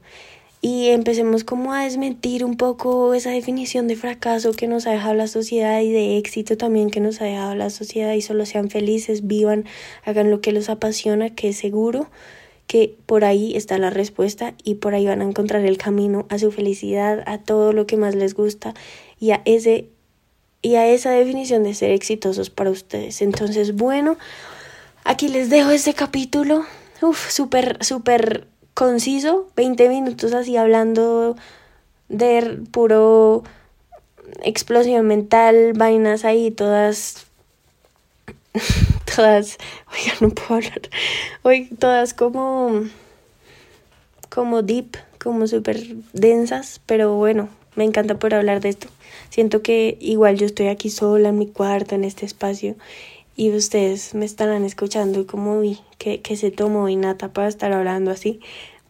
y 0.66 0.92
empecemos 0.92 1.44
como 1.44 1.74
a 1.74 1.84
desmentir 1.84 2.46
un 2.46 2.56
poco 2.56 3.14
esa 3.14 3.32
definición 3.32 3.90
de 3.90 3.98
fracaso 3.98 4.54
que 4.54 4.66
nos 4.70 4.88
ha 4.88 4.92
dejado 4.92 5.14
la 5.14 5.28
sociedad 5.28 5.82
y 5.82 5.92
de 5.92 6.18
éxito 6.18 6.56
también 6.56 6.90
que 6.90 7.02
nos 7.02 7.20
ha 7.20 7.26
dejado 7.26 7.54
la 7.54 7.70
sociedad 7.70 8.14
y 8.14 8.22
solo 8.22 8.46
sean 8.46 8.70
felices, 8.70 9.28
vivan, 9.28 9.66
hagan 10.06 10.32
lo 10.32 10.40
que 10.40 10.54
los 10.54 10.70
apasiona, 10.70 11.32
que 11.32 11.50
es 11.50 11.58
seguro 11.58 12.08
que 12.66 12.96
por 13.06 13.26
ahí 13.26 13.58
está 13.58 13.78
la 13.78 13.90
respuesta 13.90 14.54
y 14.64 14.76
por 14.76 14.96
ahí 14.96 15.06
van 15.06 15.20
a 15.20 15.26
encontrar 15.26 15.66
el 15.66 15.78
camino 15.78 16.26
a 16.30 16.40
su 16.40 16.50
felicidad, 16.50 17.24
a 17.26 17.40
todo 17.40 17.74
lo 17.74 17.86
que 17.86 17.98
más 17.98 18.16
les 18.16 18.34
gusta 18.34 18.74
y 19.20 19.32
a 19.32 19.42
ese 19.44 19.90
y 20.62 20.76
a 20.76 20.88
esa 20.88 21.12
definición 21.12 21.64
de 21.64 21.74
ser 21.74 21.92
exitosos 21.92 22.50
para 22.50 22.70
ustedes. 22.70 23.22
Entonces, 23.22 23.76
bueno, 23.76 24.16
aquí 25.04 25.28
les 25.28 25.50
dejo 25.50 25.72
este 25.72 25.94
capítulo. 25.94 26.66
Uf, 27.02 27.30
súper, 27.30 27.84
súper 27.84 28.48
conciso, 28.74 29.48
20 29.56 29.90
minutos 29.90 30.34
así 30.34 30.58
hablando 30.58 31.36
de 32.10 32.60
puro 32.72 33.44
explosión 34.44 35.08
mental, 35.08 35.74
vainas 35.74 36.26
ahí 36.26 36.52
todas 36.52 37.28
todas, 39.16 39.58
oiga, 39.92 40.14
no 40.22 40.30
puedo 40.30 40.56
hablar. 40.56 40.82
Hoy 41.44 41.70
todas 41.80 42.14
como 42.14 42.84
como 44.30 44.64
deep, 44.64 44.98
como 45.22 45.46
súper 45.46 45.80
densas, 46.14 46.82
pero 46.88 47.16
bueno, 47.16 47.50
me 47.76 47.84
encanta 47.84 48.18
por 48.18 48.34
hablar 48.34 48.62
de 48.62 48.70
esto. 48.70 48.88
Siento 49.30 49.62
que 49.62 49.98
igual 50.00 50.38
yo 50.38 50.46
estoy 50.46 50.68
aquí 50.68 50.90
sola 50.90 51.30
en 51.30 51.38
mi 51.38 51.48
cuarto, 51.48 51.96
en 51.96 52.04
este 52.04 52.26
espacio, 52.26 52.76
y 53.36 53.52
ustedes 53.52 54.14
me 54.14 54.26
estarán 54.26 54.64
escuchando 54.64 55.26
como 55.26 55.60
vi 55.60 55.80
que, 55.98 56.22
que 56.22 56.36
se 56.36 56.52
tomó 56.52 56.90
y 56.90 56.96
nata 56.96 57.34
para 57.34 57.48
estar 57.48 57.72
hablando 57.74 58.12
así. 58.12 58.40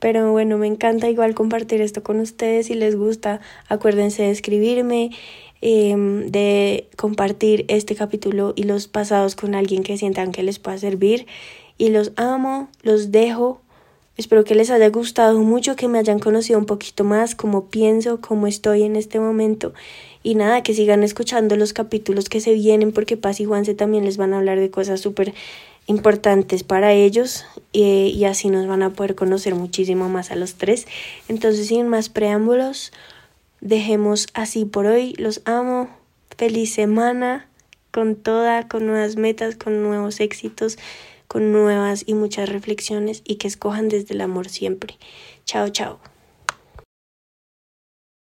Pero 0.04 0.34
bueno, 0.34 0.58
me 0.58 0.68
encanta 0.68 1.10
igual 1.10 1.34
compartir 1.34 1.80
esto 1.80 2.04
con 2.04 2.20
ustedes. 2.20 2.68
Si 2.68 2.76
les 2.76 2.98
gusta, 2.98 3.40
acuérdense 3.70 4.24
de 4.24 4.32
escribirme. 4.32 5.12
em, 5.66 6.28
de 6.30 6.90
compartir 6.98 7.64
este 7.70 7.96
capítulo 7.96 8.52
y 8.58 8.64
los 8.64 8.90
pasados 8.90 9.38
con 9.38 9.56
alguien 9.56 9.82
que 9.84 9.98
sientan 9.98 10.34
que 10.34 10.44
les 10.44 10.60
pueda 10.60 10.78
servir. 10.78 11.26
Y 11.78 11.88
los 11.90 12.12
amo, 12.18 12.68
los 12.82 13.12
dejo. 13.14 13.62
Espero 14.16 14.44
que 14.44 14.54
les 14.54 14.70
haya 14.70 14.90
gustado 14.90 15.40
mucho, 15.40 15.76
que 15.76 15.88
me 15.88 15.98
hayan 15.98 16.20
conocido 16.20 16.60
un 16.60 16.66
poquito 16.66 17.04
más, 17.04 17.34
cómo 17.34 17.66
pienso, 17.66 18.22
cómo 18.22 18.46
estoy 18.46 18.84
en 18.84 18.96
este 18.96 19.20
momento. 19.20 19.74
Y 20.22 20.36
nada, 20.36 20.62
que 20.62 20.74
sigan 20.74 21.04
escuchando 21.04 21.56
los 21.56 21.74
capítulos 21.74 22.30
que 22.30 22.40
se 22.40 22.54
vienen, 22.54 22.92
porque 22.92 23.18
Paz 23.18 23.40
y 23.40 23.46
Juanse 23.46 23.74
también 23.74 24.06
les 24.06 24.18
van 24.18 24.34
a 24.34 24.38
hablar 24.38 24.60
de 24.60 24.70
cosas 24.70 25.02
súper 25.02 25.34
importantes 25.88 26.64
para 26.64 26.94
ellos 26.94 27.44
y 27.74 28.24
así 28.24 28.50
nos 28.50 28.68
van 28.68 28.84
a 28.84 28.92
poder 28.92 29.16
conocer 29.16 29.56
muchísimo 29.56 30.08
más 30.10 30.32
a 30.32 30.36
los 30.36 30.56
tres. 30.56 30.88
Entonces, 31.28 31.68
sin 31.68 31.90
más 31.90 32.10
preámbulos, 32.10 32.94
dejemos 33.62 34.28
así 34.34 34.66
por 34.66 34.86
hoy. 34.86 35.14
Los 35.18 35.42
amo. 35.46 35.90
Feliz 36.36 36.74
semana 36.74 37.48
con 37.92 38.16
toda, 38.16 38.68
con 38.68 38.88
nuevas 38.88 39.18
metas, 39.18 39.56
con 39.56 39.84
nuevos 39.84 40.20
éxitos, 40.20 40.80
con 41.34 41.52
nuevas 41.52 42.04
y 42.06 42.14
muchas 42.14 42.48
reflexiones 42.48 43.24
y 43.26 43.38
que 43.38 43.48
escojan 43.48 43.90
desde 43.90 44.14
el 44.14 44.22
amor 44.22 44.50
siempre. 44.50 45.00
Chao, 45.46 45.70
chao. 45.70 46.00